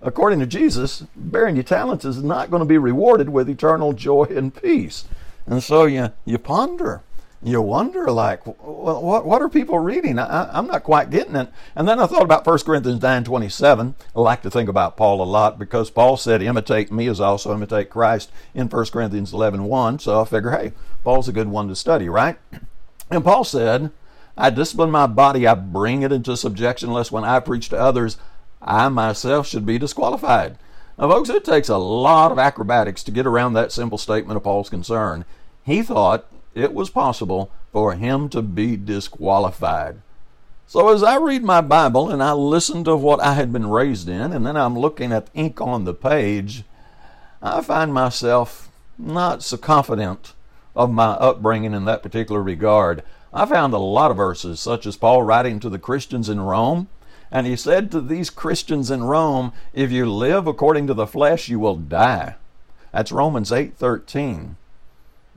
According 0.00 0.40
to 0.40 0.46
Jesus, 0.46 1.04
bearing 1.14 1.54
your 1.54 1.62
talents 1.62 2.04
is 2.04 2.22
not 2.22 2.50
going 2.50 2.62
to 2.62 2.66
be 2.66 2.78
rewarded 2.78 3.28
with 3.28 3.48
eternal 3.48 3.92
joy 3.92 4.24
and 4.24 4.54
peace. 4.54 5.04
And 5.46 5.62
so 5.62 5.84
you, 5.84 6.12
you 6.24 6.38
ponder, 6.38 7.02
you 7.42 7.60
wonder, 7.60 8.10
like, 8.10 8.44
well, 8.46 9.02
what, 9.02 9.26
what 9.26 9.42
are 9.42 9.48
people 9.48 9.78
reading? 9.78 10.18
I, 10.18 10.58
am 10.58 10.66
not 10.66 10.82
quite 10.82 11.10
getting 11.10 11.36
it. 11.36 11.52
And 11.76 11.86
then 11.86 12.00
I 12.00 12.06
thought 12.06 12.22
about 12.22 12.46
1 12.46 12.58
Corinthians 12.60 13.02
9 13.02 13.24
27. 13.24 13.94
I 14.16 14.20
like 14.20 14.42
to 14.42 14.50
think 14.50 14.68
about 14.68 14.96
Paul 14.96 15.22
a 15.22 15.24
lot 15.24 15.58
because 15.58 15.90
Paul 15.90 16.16
said, 16.16 16.42
imitate 16.42 16.90
me 16.90 17.06
as 17.06 17.20
also 17.20 17.54
imitate 17.54 17.90
Christ 17.90 18.32
in 18.54 18.68
1 18.68 18.86
Corinthians 18.86 19.32
11 19.32 19.64
1. 19.64 19.98
So 19.98 20.22
I 20.22 20.24
figure, 20.24 20.52
hey, 20.52 20.72
Paul's 21.04 21.28
a 21.28 21.32
good 21.32 21.48
one 21.48 21.68
to 21.68 21.76
study, 21.76 22.08
right? 22.08 22.38
And 23.10 23.22
Paul 23.22 23.44
said, 23.44 23.90
I 24.36 24.50
discipline 24.50 24.90
my 24.90 25.06
body, 25.06 25.46
I 25.46 25.54
bring 25.54 26.02
it 26.02 26.12
into 26.12 26.36
subjection, 26.36 26.92
lest 26.92 27.12
when 27.12 27.24
I 27.24 27.40
preach 27.40 27.68
to 27.68 27.80
others, 27.80 28.16
I 28.60 28.88
myself 28.88 29.46
should 29.46 29.66
be 29.66 29.78
disqualified. 29.78 30.56
Now, 30.98 31.10
folks, 31.10 31.28
it 31.28 31.44
takes 31.44 31.68
a 31.68 31.78
lot 31.78 32.32
of 32.32 32.38
acrobatics 32.38 33.02
to 33.04 33.10
get 33.10 33.26
around 33.26 33.54
that 33.54 33.72
simple 33.72 33.98
statement 33.98 34.36
of 34.36 34.44
Paul's 34.44 34.68
concern. 34.68 35.24
He 35.62 35.82
thought 35.82 36.26
it 36.54 36.74
was 36.74 36.90
possible 36.90 37.50
for 37.72 37.94
him 37.94 38.28
to 38.30 38.42
be 38.42 38.76
disqualified. 38.76 40.00
So, 40.66 40.88
as 40.88 41.02
I 41.02 41.16
read 41.16 41.42
my 41.42 41.60
Bible 41.60 42.10
and 42.10 42.22
I 42.22 42.32
listen 42.32 42.84
to 42.84 42.96
what 42.96 43.20
I 43.20 43.34
had 43.34 43.52
been 43.52 43.68
raised 43.68 44.08
in, 44.08 44.32
and 44.32 44.46
then 44.46 44.56
I'm 44.56 44.78
looking 44.78 45.12
at 45.12 45.28
ink 45.34 45.60
on 45.60 45.84
the 45.84 45.94
page, 45.94 46.64
I 47.42 47.60
find 47.60 47.92
myself 47.92 48.70
not 48.96 49.42
so 49.42 49.56
confident 49.56 50.32
of 50.74 50.90
my 50.90 51.10
upbringing 51.12 51.74
in 51.74 51.84
that 51.86 52.02
particular 52.02 52.42
regard. 52.42 53.02
I 53.34 53.46
found 53.46 53.72
a 53.72 53.78
lot 53.78 54.10
of 54.10 54.16
verses, 54.16 54.60
such 54.60 54.84
as 54.84 54.96
Paul 54.96 55.22
writing 55.22 55.58
to 55.60 55.70
the 55.70 55.78
Christians 55.78 56.28
in 56.28 56.40
Rome. 56.40 56.88
And 57.30 57.46
he 57.46 57.56
said 57.56 57.90
to 57.90 58.02
these 58.02 58.28
Christians 58.28 58.90
in 58.90 59.04
Rome, 59.04 59.54
if 59.72 59.90
you 59.90 60.04
live 60.10 60.46
according 60.46 60.86
to 60.88 60.94
the 60.94 61.06
flesh, 61.06 61.48
you 61.48 61.58
will 61.58 61.76
die. 61.76 62.34
That's 62.92 63.10
Romans 63.10 63.50
8:13. 63.50 64.56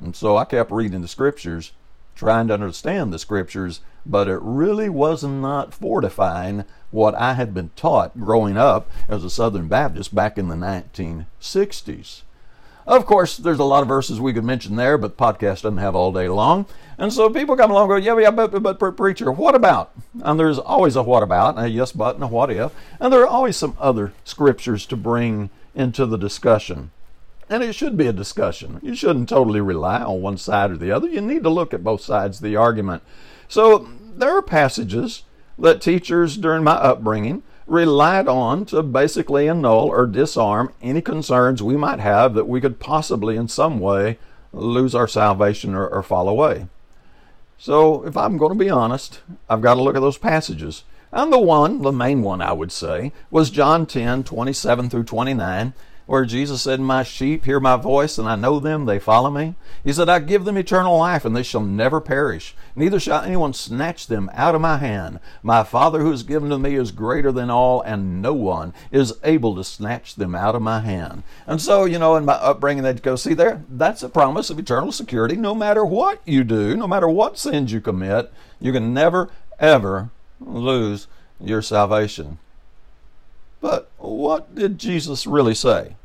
And 0.03 0.13
so 0.13 0.35
I 0.35 0.43
kept 0.43 0.71
reading 0.71 1.01
the 1.01 1.07
scriptures, 1.07 1.71
trying 2.13 2.49
to 2.49 2.53
understand 2.53 3.13
the 3.13 3.19
scriptures, 3.19 3.79
but 4.05 4.27
it 4.27 4.39
really 4.41 4.89
was 4.89 5.23
not 5.23 5.73
fortifying 5.73 6.65
what 6.91 7.15
I 7.15 7.35
had 7.35 7.53
been 7.53 7.69
taught 7.77 8.19
growing 8.19 8.57
up 8.57 8.89
as 9.07 9.23
a 9.23 9.29
Southern 9.29 9.69
Baptist 9.69 10.13
back 10.13 10.37
in 10.37 10.49
the 10.49 10.55
1960s. 10.55 12.23
Of 12.87 13.07
course, 13.07 13.37
there's 13.37 13.59
a 13.59 13.63
lot 13.63 13.81
of 13.81 13.87
verses 13.87 14.21
we 14.21 14.31
could 14.31 14.43
mention 14.43 14.75
there, 14.75 14.97
but 14.97 15.17
the 15.17 15.23
podcast 15.23 15.63
doesn't 15.63 15.77
have 15.77 15.95
all 15.95 16.11
day 16.11 16.29
long. 16.29 16.67
And 16.97 17.11
so 17.11 17.29
people 17.29 17.57
come 17.57 17.71
along 17.71 17.91
and 17.91 18.03
go, 18.03 18.13
yeah, 18.15 18.21
yeah, 18.21 18.31
but, 18.31 18.61
but, 18.61 18.79
but 18.79 18.95
preacher, 18.95 19.31
what 19.31 19.55
about? 19.55 19.91
And 20.21 20.39
there's 20.39 20.59
always 20.59 20.95
a 20.95 21.01
what 21.01 21.23
about, 21.23 21.57
a 21.57 21.67
yes, 21.67 21.91
but, 21.91 22.15
and 22.15 22.23
a 22.23 22.27
what 22.27 22.51
if. 22.51 22.71
And 22.99 23.11
there 23.11 23.21
are 23.21 23.27
always 23.27 23.57
some 23.57 23.75
other 23.79 24.13
scriptures 24.23 24.85
to 24.87 24.95
bring 24.95 25.49
into 25.73 26.05
the 26.05 26.17
discussion. 26.17 26.91
And 27.49 27.63
it 27.63 27.73
should 27.73 27.97
be 27.97 28.07
a 28.07 28.13
discussion. 28.13 28.79
You 28.81 28.95
shouldn't 28.95 29.29
totally 29.29 29.61
rely 29.61 30.01
on 30.01 30.21
one 30.21 30.37
side 30.37 30.71
or 30.71 30.77
the 30.77 30.91
other. 30.91 31.07
You 31.07 31.21
need 31.21 31.43
to 31.43 31.49
look 31.49 31.73
at 31.73 31.83
both 31.83 32.01
sides 32.01 32.37
of 32.37 32.43
the 32.43 32.55
argument. 32.55 33.01
So 33.47 33.89
there 34.15 34.31
are 34.31 34.41
passages 34.41 35.23
that 35.57 35.81
teachers 35.81 36.37
during 36.37 36.63
my 36.63 36.73
upbringing 36.73 37.43
relied 37.67 38.27
on 38.27 38.65
to 38.65 38.83
basically 38.83 39.49
annul 39.49 39.87
or 39.87 40.05
disarm 40.05 40.71
any 40.81 41.01
concerns 41.01 41.63
we 41.63 41.75
might 41.75 41.99
have 41.99 42.33
that 42.33 42.47
we 42.47 42.61
could 42.61 42.79
possibly 42.79 43.35
in 43.35 43.47
some 43.47 43.79
way 43.79 44.17
lose 44.53 44.93
our 44.93 45.07
salvation 45.07 45.73
or, 45.73 45.87
or 45.87 46.03
fall 46.03 46.29
away. 46.29 46.67
So, 47.57 48.05
if 48.05 48.17
I'm 48.17 48.37
going 48.37 48.51
to 48.51 48.63
be 48.63 48.69
honest, 48.69 49.21
I've 49.49 49.61
got 49.61 49.75
to 49.75 49.81
look 49.81 49.95
at 49.95 50.01
those 50.01 50.17
passages. 50.17 50.83
And 51.11 51.31
the 51.31 51.39
one, 51.39 51.81
the 51.81 51.91
main 51.91 52.21
one 52.21 52.41
I 52.41 52.51
would 52.51 52.71
say, 52.71 53.13
was 53.31 53.49
John 53.49 53.85
10 53.85 54.23
27 54.25 54.89
through 54.89 55.03
29 55.05 55.73
where 56.05 56.25
Jesus 56.25 56.61
said, 56.61 56.79
My 56.79 57.03
sheep 57.03 57.45
hear 57.45 57.59
my 57.59 57.75
voice, 57.75 58.17
and 58.17 58.27
I 58.27 58.35
know 58.35 58.59
them, 58.59 58.85
they 58.85 58.99
follow 58.99 59.29
me. 59.29 59.55
He 59.83 59.93
said, 59.93 60.09
I 60.09 60.19
give 60.19 60.45
them 60.45 60.57
eternal 60.57 60.97
life, 60.97 61.25
and 61.25 61.35
they 61.35 61.43
shall 61.43 61.61
never 61.61 61.99
perish, 61.99 62.55
neither 62.75 62.99
shall 62.99 63.21
anyone 63.21 63.53
snatch 63.53 64.07
them 64.07 64.29
out 64.33 64.55
of 64.55 64.61
my 64.61 64.77
hand. 64.77 65.19
My 65.41 65.63
Father 65.63 66.01
who 66.01 66.11
has 66.11 66.23
given 66.23 66.49
to 66.49 66.59
me 66.59 66.75
is 66.75 66.91
greater 66.91 67.31
than 67.31 67.49
all, 67.49 67.81
and 67.81 68.21
no 68.21 68.33
one 68.33 68.73
is 68.91 69.13
able 69.23 69.55
to 69.55 69.63
snatch 69.63 70.15
them 70.15 70.35
out 70.35 70.55
of 70.55 70.61
my 70.61 70.79
hand. 70.79 71.23
And 71.47 71.61
so, 71.61 71.85
you 71.85 71.99
know, 71.99 72.15
in 72.15 72.25
my 72.25 72.33
upbringing, 72.33 72.83
they'd 72.83 73.03
go, 73.03 73.15
See 73.15 73.33
there, 73.33 73.63
that's 73.69 74.03
a 74.03 74.09
promise 74.09 74.49
of 74.49 74.59
eternal 74.59 74.91
security. 74.91 75.35
No 75.35 75.55
matter 75.55 75.83
what 75.83 76.21
you 76.25 76.43
do, 76.43 76.75
no 76.75 76.87
matter 76.87 77.07
what 77.07 77.37
sins 77.37 77.71
you 77.71 77.81
commit, 77.81 78.31
you 78.59 78.71
can 78.71 78.93
never, 78.93 79.29
ever 79.59 80.09
lose 80.39 81.07
your 81.39 81.61
salvation. 81.61 82.37
But 83.61 83.89
what 83.97 84.53
did 84.55 84.77
Jesus 84.77 85.25
really 85.25 85.55
say? 85.55 85.95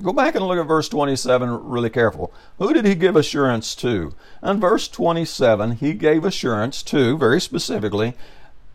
Go 0.00 0.12
back 0.12 0.36
and 0.36 0.46
look 0.46 0.58
at 0.58 0.66
verse 0.66 0.88
27 0.88 1.68
really 1.68 1.90
careful. 1.90 2.32
Who 2.58 2.72
did 2.72 2.84
he 2.84 2.94
give 2.94 3.16
assurance 3.16 3.74
to? 3.76 4.14
In 4.42 4.60
verse 4.60 4.86
27, 4.86 5.72
he 5.72 5.92
gave 5.92 6.24
assurance 6.24 6.84
to, 6.84 7.18
very 7.18 7.40
specifically, 7.40 8.14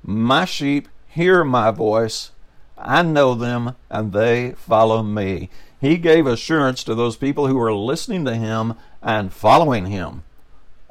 My 0.03 0.43
sheep 0.43 0.89
hear 1.07 1.45
my 1.45 1.71
voice, 1.71 2.31
I 2.77 3.03
know 3.03 3.35
them, 3.35 3.75
and 3.89 4.11
they 4.11 4.51
follow 4.51 5.01
me. 5.01 5.49
He 5.79 5.97
gave 5.97 6.27
assurance 6.27 6.83
to 6.83 6.95
those 6.95 7.15
people 7.15 7.47
who 7.47 7.55
were 7.55 7.73
listening 7.73 8.25
to 8.25 8.35
him 8.35 8.73
and 9.01 9.31
following 9.31 9.85
him. 9.85 10.23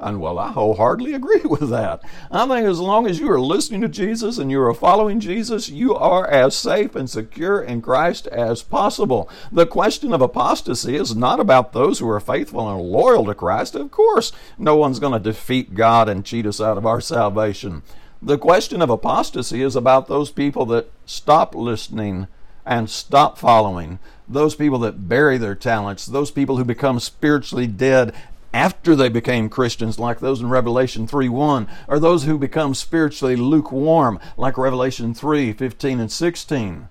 And 0.03 0.19
well, 0.19 0.37
I 0.37 0.51
wholeheartedly 0.51 1.13
agree 1.13 1.41
with 1.45 1.69
that. 1.69 2.01
I 2.29 2.45
think 2.47 2.67
as 2.67 2.79
long 2.79 3.07
as 3.07 3.19
you 3.19 3.31
are 3.31 3.39
listening 3.39 3.81
to 3.81 3.87
Jesus 3.87 4.37
and 4.37 4.51
you 4.51 4.61
are 4.61 4.73
following 4.73 5.19
Jesus, 5.19 5.69
you 5.69 5.95
are 5.95 6.27
as 6.27 6.55
safe 6.55 6.95
and 6.95 7.09
secure 7.09 7.61
in 7.61 7.81
Christ 7.81 8.27
as 8.27 8.61
possible. 8.63 9.29
The 9.51 9.65
question 9.65 10.13
of 10.13 10.21
apostasy 10.21 10.95
is 10.95 11.15
not 11.15 11.39
about 11.39 11.71
those 11.71 11.99
who 11.99 12.09
are 12.09 12.19
faithful 12.19 12.69
and 12.69 12.81
loyal 12.81 13.25
to 13.25 13.33
Christ. 13.33 13.75
Of 13.75 13.91
course, 13.91 14.33
no 14.57 14.75
one's 14.75 14.99
going 14.99 15.13
to 15.13 15.19
defeat 15.19 15.73
God 15.73 16.09
and 16.09 16.25
cheat 16.25 16.45
us 16.45 16.59
out 16.59 16.77
of 16.77 16.85
our 16.85 16.99
salvation. 16.99 17.81
The 18.21 18.37
question 18.37 18.81
of 18.81 18.89
apostasy 18.89 19.61
is 19.61 19.75
about 19.75 20.07
those 20.07 20.31
people 20.31 20.65
that 20.67 20.91
stop 21.05 21.55
listening 21.55 22.27
and 22.65 22.89
stop 22.89 23.37
following, 23.37 23.99
those 24.27 24.55
people 24.55 24.79
that 24.79 25.09
bury 25.09 25.37
their 25.37 25.55
talents, 25.55 26.05
those 26.05 26.31
people 26.31 26.57
who 26.57 26.63
become 26.63 26.99
spiritually 26.99 27.67
dead 27.67 28.13
after 28.53 28.95
they 28.95 29.09
became 29.09 29.49
Christians, 29.49 29.97
like 29.97 30.19
those 30.19 30.39
in 30.39 30.49
Revelation 30.49 31.07
3 31.07 31.27
1, 31.27 31.67
or 31.87 31.99
those 31.99 32.23
who 32.23 32.37
become 32.37 32.75
spiritually 32.75 33.35
lukewarm, 33.35 34.19
like 34.37 34.57
Revelation 34.57 35.13
3 35.13 35.53
15 35.53 35.99
and 35.99 36.11
16. 36.11 36.87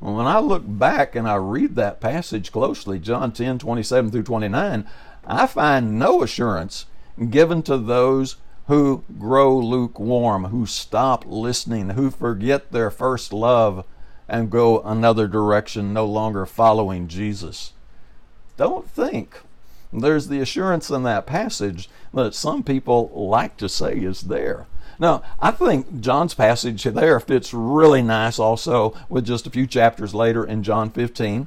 Well, 0.00 0.14
when 0.14 0.26
I 0.26 0.38
look 0.38 0.62
back 0.66 1.14
and 1.14 1.28
I 1.28 1.34
read 1.34 1.74
that 1.74 2.00
passage 2.00 2.52
closely, 2.52 2.98
John 2.98 3.32
10 3.32 3.58
27 3.58 4.10
through 4.10 4.22
29, 4.22 4.86
I 5.26 5.46
find 5.46 5.98
no 5.98 6.22
assurance 6.22 6.86
given 7.30 7.62
to 7.64 7.76
those 7.76 8.36
who 8.68 9.04
grow 9.18 9.58
lukewarm, 9.58 10.44
who 10.44 10.66
stop 10.66 11.24
listening, 11.26 11.90
who 11.90 12.10
forget 12.10 12.70
their 12.70 12.90
first 12.90 13.32
love 13.32 13.84
and 14.28 14.50
go 14.50 14.80
another 14.82 15.26
direction, 15.26 15.92
no 15.92 16.04
longer 16.04 16.46
following 16.46 17.08
Jesus. 17.08 17.72
Don't 18.56 18.88
think 18.88 19.40
there's 19.92 20.28
the 20.28 20.40
assurance 20.40 20.90
in 20.90 21.02
that 21.04 21.26
passage 21.26 21.88
that 22.12 22.34
some 22.34 22.62
people 22.62 23.10
like 23.14 23.56
to 23.58 23.68
say 23.68 23.94
is 23.94 24.22
there. 24.22 24.66
Now, 24.98 25.22
I 25.40 25.52
think 25.52 26.00
John's 26.00 26.34
passage 26.34 26.82
there 26.82 27.20
fits 27.20 27.54
really 27.54 28.02
nice 28.02 28.38
also 28.38 28.94
with 29.08 29.24
just 29.24 29.46
a 29.46 29.50
few 29.50 29.66
chapters 29.66 30.14
later 30.14 30.44
in 30.44 30.62
John 30.62 30.90
15. 30.90 31.46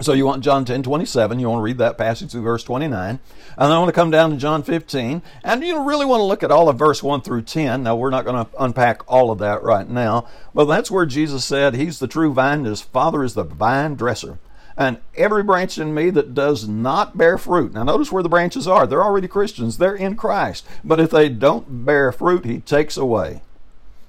So 0.00 0.12
you 0.12 0.26
want 0.26 0.42
John 0.42 0.64
10 0.64 0.82
27, 0.82 1.38
you 1.38 1.48
want 1.48 1.60
to 1.60 1.64
read 1.64 1.78
that 1.78 1.96
passage 1.96 2.32
through 2.32 2.42
verse 2.42 2.64
29. 2.64 3.10
And 3.10 3.20
then 3.56 3.70
I 3.70 3.78
want 3.78 3.88
to 3.88 3.92
come 3.92 4.10
down 4.10 4.30
to 4.30 4.36
John 4.36 4.64
15, 4.64 5.22
and 5.44 5.62
you 5.62 5.86
really 5.86 6.04
want 6.04 6.20
to 6.20 6.24
look 6.24 6.42
at 6.42 6.50
all 6.50 6.68
of 6.68 6.76
verse 6.76 7.00
1 7.00 7.20
through 7.20 7.42
10. 7.42 7.84
Now, 7.84 7.94
we're 7.94 8.10
not 8.10 8.24
going 8.24 8.44
to 8.44 8.50
unpack 8.58 9.02
all 9.06 9.30
of 9.30 9.38
that 9.38 9.62
right 9.62 9.88
now, 9.88 10.26
but 10.52 10.64
that's 10.64 10.90
where 10.90 11.06
Jesus 11.06 11.44
said, 11.44 11.76
He's 11.76 12.00
the 12.00 12.08
true 12.08 12.32
vine, 12.32 12.58
and 12.58 12.66
His 12.66 12.80
Father 12.80 13.22
is 13.22 13.34
the 13.34 13.44
vine 13.44 13.94
dresser 13.94 14.38
and 14.76 14.98
every 15.16 15.42
branch 15.42 15.78
in 15.78 15.94
me 15.94 16.10
that 16.10 16.34
does 16.34 16.66
not 16.66 17.16
bear 17.16 17.38
fruit. 17.38 17.74
Now, 17.74 17.84
notice 17.84 18.10
where 18.10 18.22
the 18.22 18.28
branches 18.28 18.66
are. 18.66 18.86
They're 18.86 19.04
already 19.04 19.28
Christians, 19.28 19.78
they're 19.78 19.94
in 19.94 20.16
Christ. 20.16 20.66
But 20.82 21.00
if 21.00 21.10
they 21.10 21.28
don't 21.28 21.84
bear 21.84 22.10
fruit, 22.12 22.44
He 22.44 22.60
takes 22.60 22.96
away. 22.96 23.42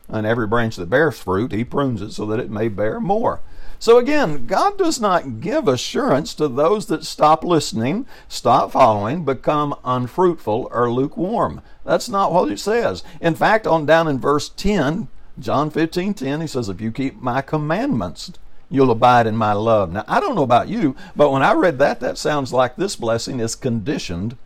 And 0.08 0.26
every 0.26 0.48
branch 0.48 0.76
that 0.76 0.90
bears 0.90 1.20
fruit, 1.20 1.52
He 1.52 1.64
prunes 1.64 2.02
it 2.02 2.12
so 2.12 2.26
that 2.28 2.40
it 2.40 2.50
may 2.50 2.68
bear 2.68 3.00
more. 3.00 3.42
So 3.78 3.98
again, 3.98 4.48
God 4.48 4.78
does 4.78 5.00
not 5.00 5.42
give 5.42 5.68
assurance 5.68 6.34
to 6.36 6.48
those 6.48 6.88
that 6.88 7.06
stop 7.06 7.44
listening, 7.44 8.06
stop 8.28 8.72
following, 8.72 9.26
become 9.26 9.76
unfruitful 9.84 10.70
or 10.72 10.92
lukewarm. 10.92 11.62
That's 11.84 12.10
not 12.10 12.32
what 12.32 12.52
it 12.52 12.60
says. 12.60 13.04
In 13.20 13.36
fact, 13.36 13.68
on 13.68 13.86
down 13.86 14.08
in 14.08 14.20
verse 14.20 14.50
10, 14.50 15.10
John 15.38 15.70
15 15.70 16.14
10, 16.14 16.42
he 16.42 16.48
says, 16.48 16.70
If 16.70 16.80
you 16.80 16.92
keep 16.92 17.22
my 17.22 17.42
commandments, 17.42 18.32
you'll 18.70 18.92
abide 18.92 19.28
in 19.28 19.36
my 19.36 19.54
love. 19.54 19.92
Now, 19.92 20.04
I 20.08 20.20
don't 20.20 20.36
know 20.36 20.44
about 20.44 20.68
you, 20.68 20.96
but 21.16 21.32
when 21.32 21.44
I 21.44 21.54
read 21.54 21.80
that, 21.80 22.00
that 22.00 22.18
sounds 22.18 22.54
like 22.54 22.76
this 22.76 22.96
blessing 22.96 23.40
is 23.40 23.56
conditioned 23.56 24.38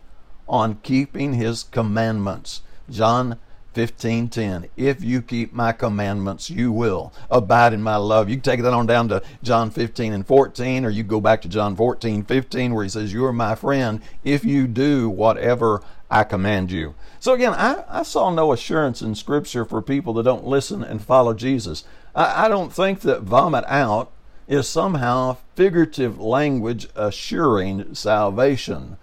on 0.48 0.78
keeping 0.82 1.34
his 1.34 1.64
commandments. 1.64 2.62
John 2.90 3.38
15:10 3.74 4.68
If 4.76 5.02
you 5.04 5.22
keep 5.22 5.52
my 5.52 5.72
commandments 5.72 6.50
you 6.50 6.72
will 6.72 7.12
abide 7.30 7.72
in 7.72 7.82
my 7.82 7.96
love. 7.96 8.28
You 8.28 8.36
can 8.36 8.42
take 8.42 8.62
that 8.62 8.72
on 8.72 8.86
down 8.86 9.08
to 9.08 9.22
John 9.42 9.70
15 9.70 10.12
and 10.12 10.26
14 10.26 10.84
or 10.84 10.90
you 10.90 11.04
go 11.04 11.20
back 11.20 11.40
to 11.42 11.48
John 11.48 11.76
14:15 11.76 12.74
where 12.74 12.82
he 12.82 12.90
says 12.90 13.12
you 13.12 13.24
are 13.24 13.32
my 13.32 13.54
friend 13.54 14.00
if 14.24 14.44
you 14.44 14.66
do 14.66 15.08
whatever 15.08 15.82
I 16.10 16.24
command 16.24 16.72
you. 16.72 16.94
So 17.20 17.34
again, 17.34 17.54
I, 17.54 17.84
I 17.88 18.02
saw 18.02 18.30
no 18.30 18.52
assurance 18.52 19.00
in 19.00 19.14
scripture 19.14 19.64
for 19.64 19.80
people 19.80 20.14
that 20.14 20.24
don't 20.24 20.46
listen 20.46 20.82
and 20.82 21.02
follow 21.02 21.34
Jesus. 21.34 21.84
I, 22.14 22.46
I 22.46 22.48
don't 22.48 22.72
think 22.72 23.00
that 23.00 23.22
vomit 23.22 23.64
out 23.68 24.10
is 24.48 24.68
somehow 24.68 25.36
figurative 25.54 26.18
language 26.18 26.88
assuring 26.96 27.94
salvation. 27.94 28.96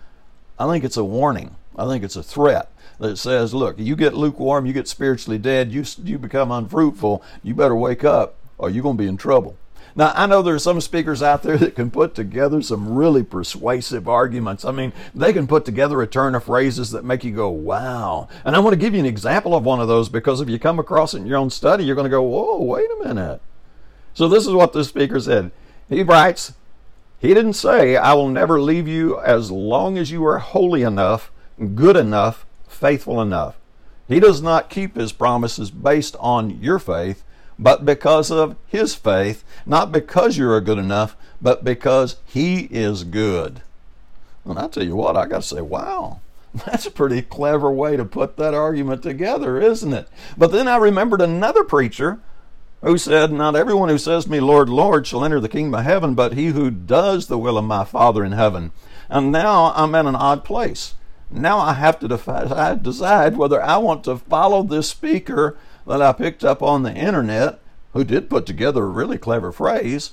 I 0.60 0.70
think 0.70 0.84
it's 0.84 0.98
a 0.98 1.04
warning. 1.04 1.56
I 1.78 1.88
think 1.88 2.04
it's 2.04 2.16
a 2.18 2.24
threat 2.24 2.70
that 3.00 3.18
says, 3.18 3.54
look, 3.54 3.78
you 3.78 3.96
get 3.96 4.14
lukewarm, 4.14 4.66
you 4.66 4.74
get 4.74 4.88
spiritually 4.88 5.38
dead, 5.38 5.72
you, 5.72 5.86
you 6.04 6.18
become 6.18 6.52
unfruitful, 6.52 7.24
you 7.44 7.54
better 7.54 7.76
wake 7.76 8.04
up 8.04 8.36
or 8.58 8.70
you're 8.70 8.84
going 8.84 8.98
to 8.98 9.04
be 9.04 9.08
in 9.08 9.18
trouble. 9.18 9.56
Now, 9.98 10.14
I 10.16 10.28
know 10.28 10.44
there 10.44 10.54
are 10.54 10.60
some 10.60 10.80
speakers 10.80 11.24
out 11.24 11.42
there 11.42 11.58
that 11.58 11.76
can 11.76 11.90
put 11.90 12.14
together 12.14 12.62
some 12.62 12.94
really 12.94 13.24
persuasive 13.24 14.08
arguments. 14.08 14.64
I 14.64 14.72
mean, 14.72 14.94
they 15.16 15.34
can 15.34 15.48
put 15.48 15.66
together 15.66 16.00
a 16.04 16.08
turn 16.08 16.36
of 16.36 16.44
phrases 16.44 16.92
that 16.92 17.04
make 17.04 17.24
you 17.24 17.32
go, 17.32 17.50
wow. 17.50 18.30
And 18.46 18.56
I 18.56 18.60
want 18.60 18.74
to 18.74 18.80
give 18.80 18.94
you 18.94 19.00
an 19.00 19.08
example 19.08 19.56
of 19.56 19.66
one 19.66 19.80
of 19.80 19.88
those 19.88 20.08
because 20.08 20.40
if 20.40 20.50
you 20.50 20.60
come 20.60 20.78
across 20.78 21.16
it 21.16 21.18
in 21.18 21.26
your 21.26 21.40
own 21.40 21.50
study, 21.50 21.84
you're 21.84 21.96
going 21.96 22.06
to 22.06 22.12
go, 22.12 22.22
whoa, 22.22 22.62
wait 22.62 22.88
a 22.92 23.08
minute. 23.08 23.42
So, 24.14 24.30
this 24.30 24.46
is 24.46 24.54
what 24.54 24.72
this 24.72 24.88
speaker 24.88 25.20
said. 25.20 25.52
He 25.90 26.04
writes, 26.04 26.54
He 27.20 27.34
didn't 27.34 27.54
say, 27.54 27.96
I 27.96 28.14
will 28.14 28.30
never 28.30 28.62
leave 28.62 28.88
you 28.88 29.20
as 29.20 29.50
long 29.50 29.98
as 29.98 30.12
you 30.12 30.24
are 30.28 30.38
holy 30.38 30.84
enough, 30.84 31.32
good 31.74 31.98
enough, 31.98 32.46
faithful 32.68 33.20
enough. 33.20 33.58
He 34.08 34.20
does 34.20 34.44
not 34.44 34.70
keep 34.70 34.96
his 34.96 35.12
promises 35.12 35.72
based 35.72 36.16
on 36.20 36.62
your 36.62 36.78
faith, 36.78 37.24
but 37.60 37.86
because 37.86 38.32
of 38.32 38.56
his 38.68 38.96
faith, 38.96 39.44
not 39.66 39.92
because 39.92 40.38
you're 40.38 40.60
good 40.62 40.78
enough, 40.78 41.16
but 41.42 41.64
because 41.64 42.18
he 42.26 42.68
is 42.72 43.04
good. 43.04 43.62
And 44.46 44.58
I 44.58 44.68
tell 44.68 44.84
you 44.84 44.96
what, 44.96 45.18
I 45.18 45.26
got 45.26 45.42
to 45.42 45.48
say, 45.48 45.62
wow, 45.62 46.22
that's 46.66 46.86
a 46.86 46.92
pretty 46.92 47.22
clever 47.22 47.72
way 47.72 47.98
to 47.98 48.06
put 48.06 48.38
that 48.38 48.54
argument 48.54 49.04
together, 49.04 49.60
isn't 49.60 49.94
it? 49.94 50.08
But 50.38 50.52
then 50.52 50.68
I 50.68 50.78
remembered 50.78 51.22
another 51.22 51.64
preacher 51.64 52.20
who 52.82 52.98
said, 52.98 53.32
Not 53.32 53.56
everyone 53.56 53.90
who 53.90 53.98
says 53.98 54.26
to 54.26 54.32
me, 54.32 54.40
Lord, 54.40 54.70
Lord, 54.70 55.08
shall 55.08 55.26
enter 55.26 55.40
the 55.40 55.50
kingdom 55.50 55.80
of 55.80 55.86
heaven, 55.86 56.14
but 56.14 56.34
he 56.34 56.48
who 56.48 56.70
does 56.70 57.28
the 57.28 57.38
will 57.38 57.58
of 57.58 57.66
my 57.66 57.84
Father 57.84 58.24
in 58.24 58.34
heaven. 58.34 58.72
And 59.10 59.32
now 59.32 59.74
I'm 59.76 59.96
in 59.96 60.06
an 60.06 60.16
odd 60.16 60.44
place. 60.44 60.96
Now 61.30 61.60
I 61.60 61.74
have 61.74 62.00
to 62.00 62.80
decide 62.82 63.38
whether 63.38 63.62
I 63.62 63.78
want 63.78 64.04
to 64.06 64.18
follow 64.18 64.64
this 64.64 64.90
speaker 64.90 65.58
that 65.88 66.02
I 66.02 66.12
picked 66.14 66.44
up 66.44 66.62
on 66.62 66.84
the 66.84 66.94
internet, 66.94 67.60
who 67.94 68.04
did 68.04 68.30
put 68.30 68.46
together 68.46 68.84
a 68.84 68.88
really 68.88 69.18
clever 69.18 69.52
phrase, 69.52 70.12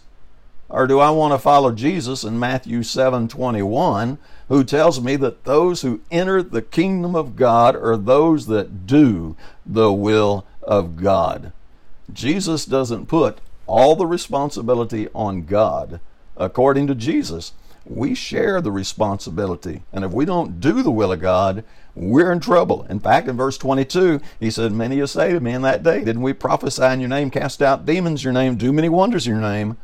or 0.69 0.87
do 0.87 0.99
I 0.99 1.11
want 1.11 1.35
to 1.35 1.39
follow 1.39 1.73
Jesus 1.73 2.25
in 2.25 2.39
Matthew 2.39 2.83
7:21, 2.83 4.19
who 4.49 4.65
tells 4.65 5.01
me 5.01 5.17
that 5.17 5.45
those 5.45 5.83
who 5.83 6.01
enter 6.11 6.43
the 6.43 6.63
kingdom 6.63 7.15
of 7.15 7.37
God 7.37 7.77
are 7.77 7.97
those 7.97 8.47
that 8.47 8.87
do 8.87 9.37
the 9.67 9.93
will 9.93 10.45
of 10.63 10.97
God? 10.97 11.53
Jesus 12.13 12.65
doesn't 12.65 13.07
put 13.07 13.39
all 13.67 13.97
the 13.97 14.07
responsibility 14.07 15.09
on 15.15 15.45
God. 15.45 16.01
According 16.37 16.87
to 16.89 16.95
Jesus, 16.95 17.53
we 17.87 18.15
share 18.15 18.61
the 18.61 18.73
responsibility. 18.73 19.83
And 19.93 20.05
if 20.05 20.13
we 20.13 20.25
don't 20.25 20.61
do 20.61 20.83
the 20.83 20.91
will 20.91 21.13
of 21.13 21.21
God, 21.21 21.65
we're 21.95 22.33
in 22.33 22.41
trouble. 22.41 22.87
In 22.89 22.99
fact, 22.99 23.29
in 23.29 23.37
verse 23.37 23.59
22, 23.59 24.21
he 24.41 24.51
said, 24.51 24.73
Many 24.73 24.99
will 24.99 25.07
say 25.07 25.33
to 25.33 25.41
me 25.41 25.53
in 25.53 25.63
that 25.63 25.83
day, 25.83 26.03
Didn't 26.03 26.23
we 26.23 26.33
prophesy 26.33 26.85
in 26.85 27.01
your 27.01 27.09
name, 27.09 27.31
cast 27.31 27.63
out 27.63 27.87
demons 27.87 28.23
in 28.23 28.25
your 28.25 28.33
name, 28.33 28.57
do 28.57 28.73
many 28.73 28.89
wonders 28.89 29.27
in 29.27 29.35
your 29.35 29.43
name? 29.43 29.77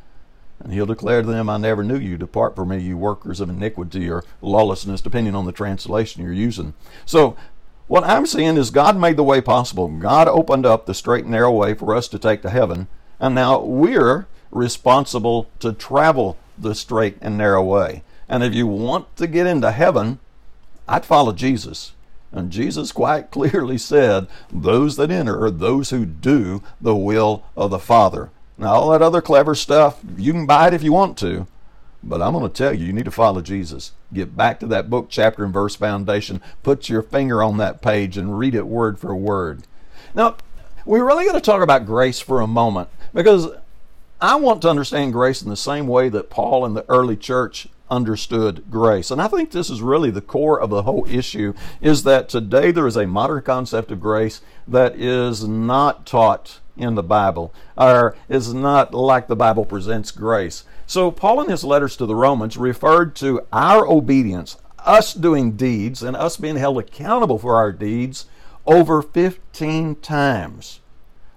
And 0.63 0.73
he'll 0.73 0.87
declare 0.87 1.23
to 1.23 1.29
them, 1.29 1.49
I 1.49 1.57
never 1.57 1.83
knew 1.83 1.97
you. 1.97 2.19
Depart 2.19 2.55
from 2.55 2.69
me, 2.69 2.79
you 2.79 2.97
workers 2.97 3.41
of 3.41 3.49
iniquity 3.49 4.11
or 4.11 4.25
lawlessness, 4.43 5.01
depending 5.01 5.35
on 5.35 5.47
the 5.47 5.53
translation 5.53 6.23
you're 6.23 6.33
using. 6.33 6.75
So, 7.07 7.37
what 7.87 8.05
I'm 8.05 8.27
seeing 8.27 8.57
is 8.57 8.71
God 8.71 8.97
made 8.97 9.17
the 9.17 9.25
way 9.25 9.41
possible. 9.41 9.89
God 9.89 10.29
opened 10.29 10.65
up 10.65 10.87
the 10.87 10.95
straight 10.95 11.25
and 11.25 11.33
narrow 11.33 11.51
way 11.51 11.75
for 11.75 11.95
us 11.95 12.09
to 12.09 12.19
take 12.19 12.43
to 12.43 12.51
heaven. 12.51 12.89
And 13.19 13.35
now 13.35 13.61
we're 13.61 14.29
responsible 14.53 15.51
to 15.59 15.73
travel 15.73 16.37
the 16.63 16.75
straight 16.75 17.17
and 17.21 17.37
narrow 17.39 17.63
way. 17.63 18.03
And 18.29 18.43
if 18.43 18.55
you 18.55 18.67
want 18.67 19.15
to 19.17 19.27
get 19.27 19.47
into 19.47 19.73
heaven, 19.73 20.19
I'd 20.89 21.05
follow 21.05 21.33
Jesus. 21.33 21.93
And 22.33 22.51
Jesus 22.51 22.93
quite 22.93 23.31
clearly 23.33 23.79
said, 23.79 24.29
Those 24.53 24.97
that 24.97 25.11
enter 25.11 25.43
are 25.43 25.51
those 25.51 25.91
who 25.91 26.07
do 26.07 26.63
the 26.81 26.97
will 26.97 27.45
of 27.57 27.71
the 27.71 27.79
Father. 27.79 28.31
Now, 28.57 28.75
all 28.75 28.91
that 28.91 29.03
other 29.03 29.23
clever 29.23 29.55
stuff, 29.55 30.01
you 30.17 30.33
can 30.33 30.47
buy 30.47 30.69
it 30.69 30.75
if 30.75 30.83
you 30.83 30.93
want 30.93 31.17
to. 31.19 31.47
But 32.03 32.23
I'm 32.23 32.33
going 32.33 32.49
to 32.49 32.55
tell 32.55 32.73
you, 32.73 32.87
you 32.87 32.93
need 32.93 33.05
to 33.05 33.11
follow 33.11 33.43
Jesus. 33.43 33.93
Get 34.13 34.37
back 34.37 34.61
to 34.61 34.67
that 34.67 34.89
book, 34.89 35.07
chapter, 35.11 35.45
and 35.45 35.53
verse 35.53 35.77
foundation. 35.77 36.41
Put 36.63 36.89
your 36.89 37.03
finger 37.03 37.43
on 37.43 37.59
that 37.59 37.83
page 37.83 38.17
and 38.17 38.39
read 38.39 38.55
it 38.55 38.67
word 38.67 38.99
for 38.99 39.15
word. 39.15 39.65
Now, 40.15 40.37
we're 40.85 41.05
really 41.05 41.25
going 41.25 41.35
to 41.35 41.41
talk 41.41 41.63
about 41.63 41.87
grace 41.87 42.21
for 42.21 42.41
a 42.41 42.47
moment 42.47 42.89
because 43.13 43.49
I 44.23 44.35
want 44.35 44.61
to 44.63 44.69
understand 44.69 45.15
grace 45.15 45.41
in 45.41 45.49
the 45.49 45.57
same 45.57 45.87
way 45.87 46.11
that 46.11 46.29
Paul 46.29 46.67
and 46.67 46.77
the 46.77 46.85
early 46.91 47.17
church 47.17 47.69
understood 47.91 48.71
grace. 48.71 49.11
And 49.11 49.21
I 49.21 49.29
think 49.29 49.51
this 49.51 49.71
is 49.71 49.81
really 49.81 50.11
the 50.11 50.21
core 50.21 50.61
of 50.61 50.69
the 50.69 50.83
whole 50.83 51.07
issue 51.09 51.55
is 51.81 52.03
that 52.03 52.29
today 52.29 52.71
there 52.71 52.87
is 52.87 52.97
a 52.97 53.07
modern 53.07 53.43
concept 53.43 53.91
of 53.91 54.01
grace 54.01 54.43
that 54.69 54.95
is 54.95 55.49
not 55.49 56.05
taught 56.05 56.61
in 56.77 56.97
the 56.97 57.03
Bible 57.03 57.55
or 57.79 58.15
is 58.29 58.53
not 58.53 58.93
like 58.93 59.27
the 59.27 59.37
Bible 59.37 59.65
presents 59.65 60.11
grace. 60.11 60.65
So 60.87 61.11
Paul 61.11 61.41
in 61.41 61.49
his 61.49 61.65
letters 61.65 61.97
to 61.97 62.05
the 62.05 62.15
Romans 62.15 62.59
referred 62.59 63.17
to 63.17 63.47
our 63.53 63.89
obedience, 63.89 64.59
us 64.79 65.15
doing 65.15 65.53
deeds 65.53 66.03
and 66.03 66.15
us 66.15 66.37
being 66.37 66.57
held 66.57 66.79
accountable 66.79 67.39
for 67.39 67.57
our 67.57 67.73
deeds 67.73 68.27
over 68.67 69.01
15 69.01 69.97
times. 69.97 70.80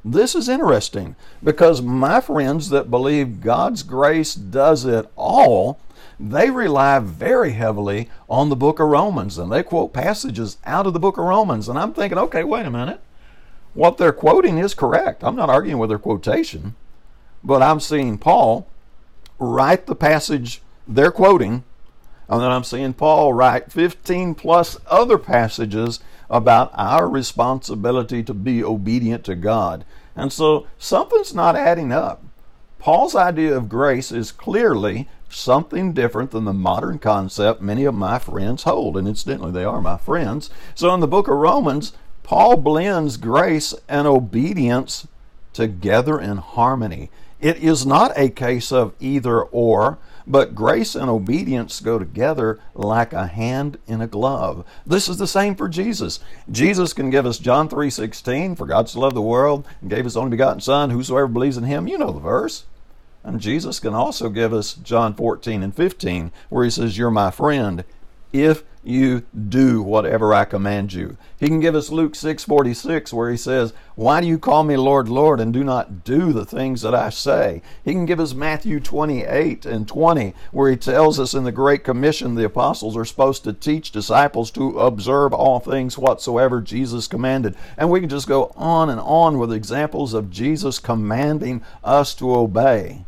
This 0.05 0.36
is 0.36 0.50
interesting 0.50 1.15
because 1.43 1.81
my 1.81 2.19
friends 2.19 2.69
that 2.69 2.91
believe 2.91 3.41
God's 3.41 3.83
grace 3.83 4.36
does 4.36 4.86
it 4.86 5.10
all 5.15 5.79
they 6.19 6.50
rely 6.50 7.00
very 7.00 7.51
heavily 7.51 8.10
on 8.29 8.50
the 8.50 8.55
book 8.55 8.79
of 8.79 8.88
Romans 8.88 9.38
and 9.38 9.51
they 9.51 9.63
quote 9.63 9.93
passages 9.93 10.57
out 10.65 10.88
of 10.88 10.93
the 10.93 11.00
book 11.00 11.17
of 11.17 11.25
Romans. 11.25 11.67
And 11.67 11.77
I'm 11.77 11.93
thinking, 11.93 12.17
okay, 12.17 12.43
wait 12.43 12.65
a 12.65 12.72
minute. 12.72 13.01
What 13.74 13.98
they're 13.98 14.13
quoting 14.13 14.57
is 14.57 14.74
correct. 14.74 15.24
I'm 15.24 15.36
not 15.36 15.50
arguing 15.50 15.79
with 15.79 15.89
their 15.89 16.00
quotation, 16.00 16.75
but 17.43 17.62
I'm 17.62 17.79
seeing 17.79 18.17
Paul 18.17 18.67
write 19.39 19.88
the 19.88 19.95
passage 19.95 20.62
they're 20.88 21.12
quoting, 21.12 21.63
and 22.29 22.41
then 22.41 22.51
I'm 22.51 22.63
seeing 22.63 22.93
Paul 22.93 23.33
write 23.33 23.72
15 23.72 24.36
plus 24.36 24.77
other 24.88 25.17
passages 25.17 26.00
about 26.34 26.72
our 26.74 27.08
responsibility 27.08 28.24
to 28.24 28.34
be 28.34 28.63
obedient 28.63 29.24
to 29.24 29.36
God. 29.36 29.86
And 30.16 30.34
so 30.34 30.66
something's 30.80 31.34
not 31.34 31.56
adding 31.56 31.92
up. 31.92 32.24
Paul's 32.80 33.16
idea 33.16 33.56
of 33.56 33.70
grace 33.70 34.12
is 34.12 34.32
clearly 34.32 35.08
something 35.30 35.94
different 35.94 36.31
than 36.31 36.46
the 36.46 36.51
modern 36.51 36.98
concept 36.98 37.62
many 37.62 37.86
of 37.86 37.94
my 37.94 38.18
friends 38.18 38.64
hold. 38.64 38.98
And 38.98 39.07
incidentally, 39.07 39.51
they 39.51 39.64
are 39.64 39.79
my 39.79 39.98
friends. 39.98 40.50
So 40.74 40.92
in 40.96 41.01
the 41.01 41.07
book 41.07 41.27
of 41.27 41.38
Romans, 41.38 41.94
Paul 42.24 42.57
blends 42.57 43.18
grace 43.18 43.75
and 43.88 44.07
obedience 44.07 45.07
together 45.53 46.20
in 46.20 46.38
harmony. 46.38 47.12
It 47.40 47.57
is 47.57 47.86
not 47.86 48.12
a 48.18 48.29
case 48.29 48.72
of 48.72 48.94
either 49.00 49.44
or, 49.44 50.00
but 50.25 50.55
grace 50.55 50.96
and 50.96 51.09
obedience 51.09 51.79
go 51.79 52.00
together 52.00 52.59
like 52.74 53.14
a 53.14 53.27
hand 53.27 53.77
in 53.88 54.01
a 54.01 54.07
glove. 54.07 54.66
This 54.86 55.09
is 55.09 55.18
the 55.18 55.27
same 55.27 55.55
for 55.55 55.68
Jesus. 55.68 56.20
Jesus 56.51 56.94
can 56.94 57.09
give 57.09 57.25
us 57.25 57.38
John 57.38 57.70
3:16, 57.70 58.55
for 58.55 58.66
God 58.66 58.90
so 58.90 59.00
loved 59.00 59.16
the 59.16 59.22
world 59.22 59.66
and 59.81 59.90
gave 59.90 60.05
his 60.05 60.18
only 60.18 60.31
begotten 60.31 60.62
son, 60.62 60.90
whosoever 60.90 61.27
believes 61.27 61.57
in 61.57 61.64
him, 61.64 61.88
you 61.88 61.98
know 61.98 62.12
the 62.12 62.20
verse. 62.20 62.66
And 63.24 63.40
Jesus 63.40 63.79
can 63.79 63.94
also 63.94 64.29
give 64.29 64.53
us 64.53 64.74
John 64.74 65.14
14 65.14 65.64
and 65.64 65.74
15, 65.74 66.31
where 66.50 66.66
he 66.66 66.70
says, 66.70 66.98
You're 66.98 67.12
my 67.12 67.31
friend 67.31 67.86
if 68.33 68.64
you 68.83 69.24
do 69.50 69.81
whatever 69.81 70.33
I 70.33 70.43
command 70.43 70.93
you. 70.93 71.15
He 71.39 71.48
can 71.48 71.61
give 71.61 71.74
us 71.74 71.89
Luke 71.89 72.15
6:46 72.15 73.13
where 73.13 73.31
he 73.31 73.37
says, 73.37 73.72
"Why 73.96 74.19
do 74.19 74.27
you 74.27 74.37
call 74.37 74.63
me 74.63 74.75
Lord, 74.75 75.07
Lord 75.07 75.39
and 75.39 75.53
do 75.53 75.63
not 75.63 76.03
do 76.03 76.33
the 76.33 76.46
things 76.46 76.81
that 76.81 76.93
I 76.93 77.09
say?" 77.09 77.61
He 77.83 77.93
can 77.93 78.05
give 78.05 78.19
us 78.19 78.33
Matthew 78.33 78.79
28 78.79 79.65
and 79.65 79.87
20 79.87 80.33
where 80.51 80.69
he 80.69 80.75
tells 80.75 81.19
us 81.19 81.33
in 81.33 81.46
the 81.46 81.51
great 81.51 81.83
commission 81.83 82.35
the 82.35 82.43
apostles 82.43 82.98
are 82.98 83.05
supposed 83.05 83.43
to 83.46 83.53
teach 83.53 83.91
disciples 83.91 84.51
to 84.51 84.77
observe 84.79 85.33
all 85.33 85.59
things 85.59 85.98
whatsoever 85.98 86.59
Jesus 86.59 87.07
commanded. 87.07 87.55
And 87.77 87.89
we 87.89 88.01
can 88.01 88.09
just 88.09 88.27
go 88.27 88.51
on 88.57 88.89
and 88.89 89.00
on 89.00 89.39
with 89.39 89.53
examples 89.53 90.13
of 90.13 90.29
Jesus 90.29 90.79
commanding 90.79 91.61
us 91.83 92.13
to 92.15 92.35
obey. 92.35 93.05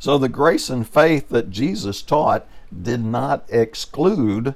So 0.00 0.18
the 0.18 0.28
grace 0.28 0.68
and 0.68 0.86
faith 0.86 1.28
that 1.28 1.50
Jesus 1.50 2.02
taught 2.02 2.46
did 2.82 3.04
not 3.04 3.44
exclude 3.48 4.54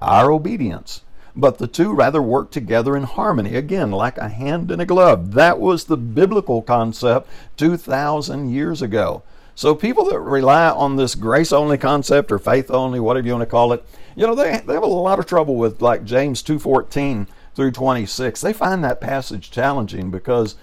our 0.00 0.30
obedience. 0.30 1.02
But 1.36 1.58
the 1.58 1.68
two 1.68 1.92
rather 1.92 2.20
work 2.20 2.50
together 2.50 2.96
in 2.96 3.04
harmony, 3.04 3.54
again, 3.54 3.92
like 3.92 4.18
a 4.18 4.28
hand 4.28 4.70
in 4.70 4.80
a 4.80 4.86
glove. 4.86 5.34
That 5.34 5.60
was 5.60 5.84
the 5.84 5.96
biblical 5.96 6.62
concept 6.62 7.28
2,000 7.56 8.50
years 8.50 8.82
ago. 8.82 9.22
So 9.54 9.74
people 9.74 10.04
that 10.10 10.20
rely 10.20 10.68
on 10.68 10.96
this 10.96 11.14
grace 11.14 11.52
only 11.52 11.78
concept 11.78 12.30
or 12.30 12.38
faith 12.38 12.70
only, 12.70 13.00
whatever 13.00 13.26
you 13.26 13.32
want 13.32 13.42
to 13.42 13.46
call 13.46 13.72
it, 13.72 13.84
you 14.16 14.26
know, 14.26 14.34
they, 14.34 14.60
they 14.66 14.74
have 14.74 14.82
a 14.82 14.86
lot 14.86 15.18
of 15.18 15.26
trouble 15.26 15.56
with 15.56 15.82
like 15.82 16.04
James 16.04 16.42
2.14 16.42 17.26
through 17.54 17.72
26. 17.72 18.40
They 18.40 18.52
find 18.52 18.82
that 18.84 19.00
passage 19.00 19.50
challenging 19.50 20.10
because 20.10 20.56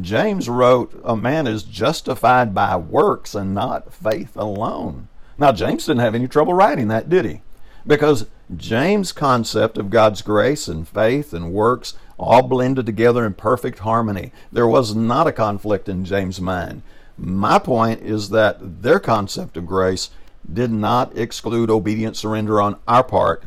James 0.00 0.48
wrote, 0.48 0.98
A 1.04 1.16
man 1.16 1.46
is 1.46 1.62
justified 1.62 2.54
by 2.54 2.76
works 2.76 3.34
and 3.34 3.54
not 3.54 3.92
faith 3.92 4.36
alone. 4.36 5.08
Now, 5.38 5.52
James 5.52 5.86
didn't 5.86 6.00
have 6.00 6.14
any 6.14 6.28
trouble 6.28 6.54
writing 6.54 6.88
that, 6.88 7.08
did 7.08 7.24
he? 7.24 7.40
Because 7.86 8.26
James' 8.56 9.12
concept 9.12 9.78
of 9.78 9.90
God's 9.90 10.22
grace 10.22 10.68
and 10.68 10.86
faith 10.86 11.32
and 11.32 11.52
works 11.52 11.94
all 12.18 12.42
blended 12.42 12.86
together 12.86 13.26
in 13.26 13.34
perfect 13.34 13.80
harmony. 13.80 14.32
There 14.52 14.68
was 14.68 14.94
not 14.94 15.26
a 15.26 15.32
conflict 15.32 15.88
in 15.88 16.04
James' 16.04 16.40
mind. 16.40 16.82
My 17.18 17.58
point 17.58 18.00
is 18.02 18.30
that 18.30 18.82
their 18.82 19.00
concept 19.00 19.56
of 19.56 19.66
grace 19.66 20.10
did 20.50 20.70
not 20.70 21.16
exclude 21.16 21.70
obedient 21.70 22.16
surrender 22.16 22.60
on 22.60 22.78
our 22.86 23.04
part, 23.04 23.44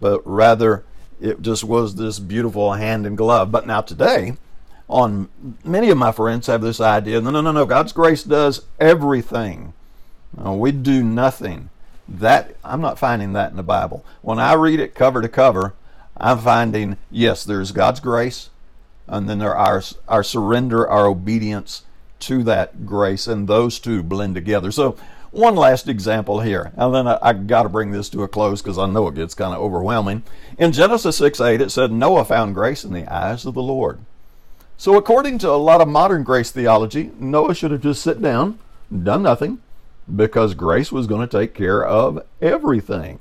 but 0.00 0.22
rather 0.24 0.84
it 1.20 1.42
just 1.42 1.64
was 1.64 1.94
this 1.94 2.18
beautiful 2.18 2.74
hand 2.74 3.06
in 3.06 3.16
glove. 3.16 3.52
But 3.52 3.66
now 3.66 3.80
today, 3.80 4.34
on 4.90 5.28
many 5.64 5.88
of 5.88 5.96
my 5.96 6.10
friends 6.10 6.48
have 6.48 6.60
this 6.60 6.80
idea 6.80 7.20
no 7.20 7.30
no 7.30 7.40
no 7.40 7.52
no 7.52 7.64
god's 7.64 7.92
grace 7.92 8.24
does 8.24 8.62
everything 8.80 9.72
no, 10.36 10.54
we 10.54 10.72
do 10.72 11.02
nothing 11.04 11.70
that 12.10 12.56
i'm 12.64 12.80
not 12.80 12.98
finding 12.98 13.32
that 13.32 13.50
in 13.50 13.56
the 13.56 13.62
bible 13.62 14.04
when 14.22 14.38
i 14.38 14.52
read 14.52 14.80
it 14.80 14.94
cover 14.94 15.22
to 15.22 15.28
cover 15.28 15.74
i'm 16.16 16.38
finding 16.38 16.96
yes 17.10 17.44
there's 17.44 17.72
god's 17.72 18.00
grace 18.00 18.50
and 19.06 19.28
then 19.28 19.38
there 19.38 19.56
are 19.56 19.82
our, 20.08 20.22
surrender 20.22 20.88
our 20.88 21.06
obedience 21.06 21.82
to 22.18 22.42
that 22.44 22.84
grace 22.84 23.26
and 23.26 23.48
those 23.48 23.78
two 23.78 24.02
blend 24.02 24.34
together 24.34 24.70
so 24.70 24.96
one 25.30 25.54
last 25.54 25.88
example 25.88 26.40
here, 26.40 26.72
and 26.76 26.92
then 26.92 27.06
I, 27.06 27.18
I 27.22 27.32
got 27.32 27.62
to 27.62 27.68
bring 27.68 27.92
this 27.92 28.08
to 28.10 28.24
a 28.24 28.28
close 28.28 28.60
because 28.60 28.78
I 28.78 28.86
know 28.86 29.06
it 29.06 29.14
gets 29.14 29.34
kind 29.34 29.54
of 29.54 29.60
overwhelming. 29.60 30.24
In 30.58 30.72
Genesis 30.72 31.16
6 31.18 31.40
8, 31.40 31.60
it 31.60 31.70
said, 31.70 31.92
Noah 31.92 32.24
found 32.24 32.54
grace 32.54 32.84
in 32.84 32.92
the 32.92 33.06
eyes 33.06 33.46
of 33.46 33.54
the 33.54 33.62
Lord. 33.62 34.00
So, 34.76 34.96
according 34.96 35.38
to 35.38 35.50
a 35.50 35.52
lot 35.52 35.80
of 35.80 35.88
modern 35.88 36.24
grace 36.24 36.50
theology, 36.50 37.12
Noah 37.18 37.54
should 37.54 37.70
have 37.70 37.82
just 37.82 38.02
sat 38.02 38.20
down, 38.20 38.58
done 38.90 39.22
nothing, 39.22 39.62
because 40.14 40.54
grace 40.54 40.90
was 40.90 41.06
going 41.06 41.26
to 41.26 41.38
take 41.38 41.54
care 41.54 41.84
of 41.84 42.24
everything. 42.40 43.20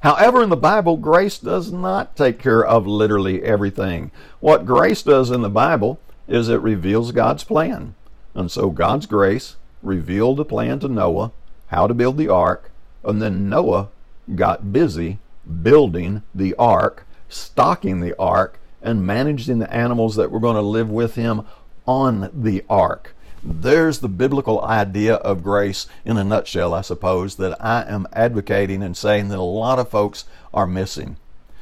However, 0.00 0.42
in 0.42 0.50
the 0.50 0.56
Bible, 0.56 0.96
grace 0.96 1.38
does 1.38 1.72
not 1.72 2.14
take 2.14 2.38
care 2.38 2.64
of 2.64 2.86
literally 2.86 3.42
everything. 3.42 4.10
What 4.40 4.66
grace 4.66 5.02
does 5.02 5.30
in 5.30 5.40
the 5.40 5.48
Bible 5.48 5.98
is 6.28 6.48
it 6.48 6.60
reveals 6.60 7.12
God's 7.12 7.44
plan. 7.44 7.94
And 8.34 8.50
so 8.50 8.70
God's 8.70 9.06
grace 9.06 9.56
revealed 9.82 10.40
a 10.40 10.44
plan 10.44 10.78
to 10.80 10.88
Noah, 10.88 11.32
how 11.68 11.86
to 11.86 11.94
build 11.94 12.18
the 12.18 12.28
ark, 12.28 12.70
and 13.02 13.22
then 13.22 13.48
Noah 13.48 13.88
got 14.34 14.72
busy 14.72 15.18
building 15.62 16.22
the 16.34 16.54
ark, 16.56 17.06
stocking 17.28 18.00
the 18.00 18.18
ark, 18.18 18.58
and 18.82 19.06
managing 19.06 19.58
the 19.58 19.72
animals 19.72 20.16
that 20.16 20.30
were 20.30 20.40
going 20.40 20.56
to 20.56 20.62
live 20.62 20.90
with 20.90 21.14
him 21.14 21.46
on 21.86 22.30
the 22.32 22.64
ark. 22.68 23.14
There's 23.44 23.98
the 23.98 24.08
biblical 24.08 24.62
idea 24.62 25.16
of 25.16 25.42
grace 25.42 25.86
in 26.04 26.16
a 26.16 26.24
nutshell, 26.24 26.72
I 26.72 26.80
suppose, 26.80 27.36
that 27.36 27.62
I 27.62 27.82
am 27.82 28.06
advocating 28.12 28.82
and 28.82 28.96
saying 28.96 29.28
that 29.28 29.38
a 29.38 29.42
lot 29.42 29.78
of 29.78 29.90
folks 29.90 30.24
are 30.54 30.66
missing. 30.66 31.18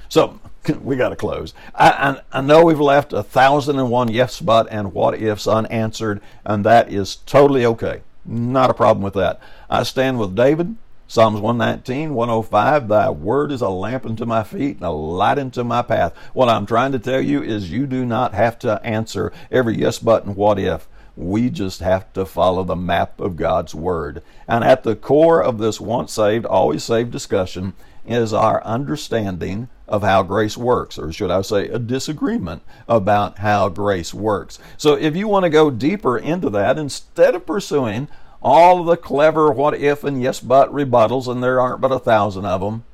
So 0.09 0.39
we 0.83 0.95
got 0.95 1.09
to 1.09 1.17
close. 1.17 1.55
I, 1.75 1.91
I, 1.91 2.39
I, 2.39 2.41
know 2.41 2.65
we've 2.65 2.79
left 2.79 3.13
a 3.13 3.23
thousand 3.25 3.81
and 3.81 3.91
one 3.91 4.09
yes 4.09 4.41
but 4.41 4.69
and 4.71 4.93
what 4.93 5.21
ifs 5.21 5.49
unanswered, 5.49 6.21
and 6.45 6.65
that 6.65 6.93
is 6.93 7.17
totally 7.17 7.67
okay. 7.67 8.03
Not 8.25 8.71
a 8.71 8.75
problem 8.75 9.03
with 9.03 9.15
that. 9.15 9.41
I 9.69 9.83
stand 9.83 10.21
with 10.21 10.37
David. 10.37 10.77
Psalms 11.09 11.41
119, 11.41 12.15
105, 12.15 12.89
Thy 12.89 13.11
word 13.11 13.53
is 13.53 13.61
a 13.61 13.69
lamp 13.69 14.07
unto 14.07 14.25
my 14.25 14.43
feet 14.43 14.77
and 14.77 14.85
a 14.85 14.91
light 14.91 15.39
unto 15.39 15.63
my 15.63 15.83
path. 15.83 16.15
What 16.33 16.49
I'm 16.49 16.65
trying 16.65 16.93
to 16.93 16.99
tell 16.99 17.21
you 17.21 17.43
is 17.43 17.71
you 17.71 17.87
do 17.87 18.07
not 18.07 18.33
have 18.33 18.59
to 18.61 18.81
answer 18.83 19.31
every 19.51 19.77
yes 19.77 19.99
button 19.99 20.35
what 20.35 20.59
if. 20.59 20.89
We 21.17 21.51
just 21.51 21.81
have 21.81 22.13
to 22.15 22.25
follow 22.25 22.65
the 22.65 22.77
map 22.77 23.21
of 23.21 23.37
God's 23.37 23.75
Word. 23.75 24.23
And 24.49 24.65
at 24.65 24.83
the 24.83 24.97
core 24.97 25.43
of 25.43 25.59
this 25.59 25.81
once 25.81 26.13
saved, 26.13 26.47
always 26.47 26.85
saved 26.85 27.11
discussion 27.11 27.75
is 28.07 28.33
our 28.33 28.65
understanding 28.65 29.69
of 29.87 30.03
how 30.03 30.23
grace 30.23 30.57
works, 30.57 30.99
or 30.99 31.13
should 31.13 31.31
I 31.31 31.43
say, 31.43 31.69
a 31.69 31.79
disagreement 31.79 32.63
about 32.89 33.39
how 33.39 33.69
grace 33.69 34.15
works. 34.15 34.59
So 34.77 34.95
if 34.95 35.15
you 35.15 35.29
want 35.29 35.45
to 35.45 35.51
go 35.51 35.71
deeper 35.71 36.19
into 36.19 36.49
that, 36.51 36.79
instead 36.79 37.35
of 37.35 37.47
pursuing 37.47 38.09
all 38.41 38.83
the 38.83 38.97
clever 38.97 39.53
what 39.53 39.75
if 39.75 40.03
and 40.03 40.21
yes 40.21 40.41
but 40.41 40.73
rebuttals, 40.73 41.29
and 41.29 41.43
there 41.43 41.61
aren't 41.61 41.81
but 41.81 41.93
a 41.93 41.99
thousand 41.99 42.47
of 42.47 42.61
them, 42.61 42.85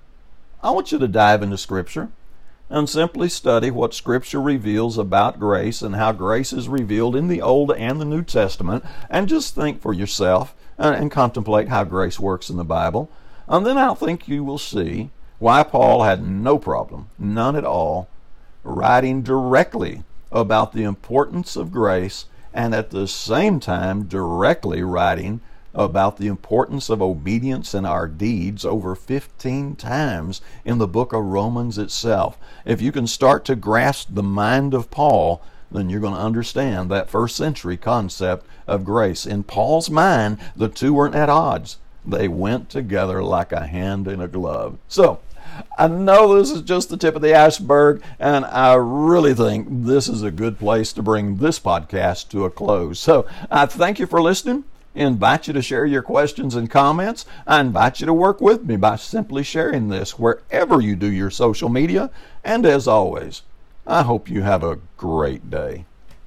I 0.63 0.73
want 0.73 0.91
you 0.91 0.99
to 0.99 1.09
dive 1.09 1.43
into 1.43 1.57
Scripture 1.57 2.11
and 2.71 2.89
simply 2.89 3.29
study 3.29 3.71
what 3.71 3.95
Scripture 3.95 4.41
reveals 4.41 4.99
about 4.99 5.41
grace 5.41 5.83
and 5.83 5.97
how 5.97 6.13
grace 6.13 6.53
is 6.53 6.69
revealed 6.69 7.17
in 7.17 7.29
the 7.29 7.41
Old 7.41 7.73
and 7.73 8.01
the 8.01 8.05
New 8.05 8.23
Testament, 8.23 8.85
and 9.09 9.29
just 9.29 9.55
think 9.55 9.81
for 9.81 9.93
yourself 9.93 10.55
and, 10.77 10.95
and 10.95 11.11
contemplate 11.11 11.69
how 11.69 11.85
grace 11.85 12.21
works 12.21 12.51
in 12.51 12.57
the 12.57 12.65
Bible. 12.65 13.11
And 13.49 13.65
then 13.65 13.79
I 13.79 13.95
think 13.95 14.29
you 14.29 14.45
will 14.45 14.59
see 14.59 15.11
why 15.39 15.63
Paul 15.63 16.03
had 16.03 16.27
no 16.27 16.59
problem, 16.59 17.09
none 17.19 17.57
at 17.57 17.65
all, 17.65 18.09
writing 18.63 19.23
directly 19.23 20.05
about 20.31 20.73
the 20.73 20.83
importance 20.83 21.57
of 21.57 21.73
grace 21.73 22.27
and 22.53 22.75
at 22.75 22.91
the 22.91 23.07
same 23.07 23.61
time 23.61 24.05
directly 24.05 24.83
writing 24.83 25.41
about 25.79 26.17
the 26.17 26.27
importance 26.27 26.91
of 26.91 27.01
obedience 27.01 27.73
in 27.73 27.87
our 27.87 28.09
deeds 28.09 28.65
over 28.65 28.97
15 28.97 29.77
times 29.77 30.41
in 30.65 30.79
the 30.79 30.89
book 30.89 31.13
of 31.13 31.25
Romans 31.25 31.79
itself. 31.79 32.37
If 32.65 32.83
you 32.83 32.91
can 32.91 33.07
start 33.07 33.45
to 33.45 33.55
grasp 33.55 34.09
the 34.11 34.23
mind 34.23 34.75
of 34.75 34.91
Paul, 34.91 35.41
then 35.71 35.89
you're 35.89 36.01
going 36.01 36.15
to 36.15 36.21
understand 36.21 36.91
that 36.91 37.09
first 37.09 37.37
century 37.37 37.77
concept 37.77 38.45
of 38.67 38.85
grace. 38.85 39.25
In 39.25 39.45
Paul's 39.45 39.89
mind, 39.89 40.39
the 40.57 40.69
two 40.69 40.93
weren't 40.93 41.15
at 41.15 41.29
odds. 41.29 41.77
They 42.05 42.27
went 42.27 42.71
together 42.71 43.23
like 43.23 43.53
a 43.53 43.67
hand 43.67 44.09
in 44.09 44.21
a 44.21 44.29
glove. 44.29 44.79
So, 44.89 45.21
I 45.79 45.89
know 45.89 46.35
this 46.35 46.51
is 46.51 46.63
just 46.63 46.89
the 46.89 46.97
tip 46.97 47.15
of 47.15 47.23
the 47.23 47.35
iceberg, 47.35 48.03
and 48.19 48.45
I 48.45 48.75
really 48.75 49.35
think 49.35 49.67
this 49.71 50.09
is 50.09 50.23
a 50.23 50.31
good 50.31 50.59
place 50.59 50.93
to 50.95 51.03
bring 51.03 51.37
this 51.37 51.59
podcast 51.59 52.29
to 52.31 52.45
a 52.45 52.51
close. 52.51 52.99
So 52.99 53.27
I 53.51 53.67
thank 53.67 53.99
you 53.99 54.07
for 54.07 54.21
listening. 54.21 54.65
I 54.99 55.03
invite 55.03 55.47
you 55.47 55.53
to 55.53 55.63
share 55.63 55.87
your 55.87 56.03
questions 56.03 56.57
and 56.57 56.69
comments. 56.69 57.25
I 57.47 57.61
invite 57.61 58.01
you 58.01 58.07
to 58.07 58.13
work 58.13 58.41
with 58.41 58.65
me 58.65 58.77
by 58.77 58.97
simply 58.97 59.45
sharing 59.45 59.89
this 59.89 60.19
wherever 60.19 60.81
you 60.81 60.97
do 60.97 61.11
your 61.11 61.31
social 61.31 61.69
media. 61.69 62.11
And 62.43 62.67
as 62.67 62.89
always, 62.89 63.43
I 63.87 64.03
hope 64.03 64.29
you 64.29 64.43
have 64.43 64.65
a 64.65 64.81
great 64.97 65.51
day. 65.51 65.85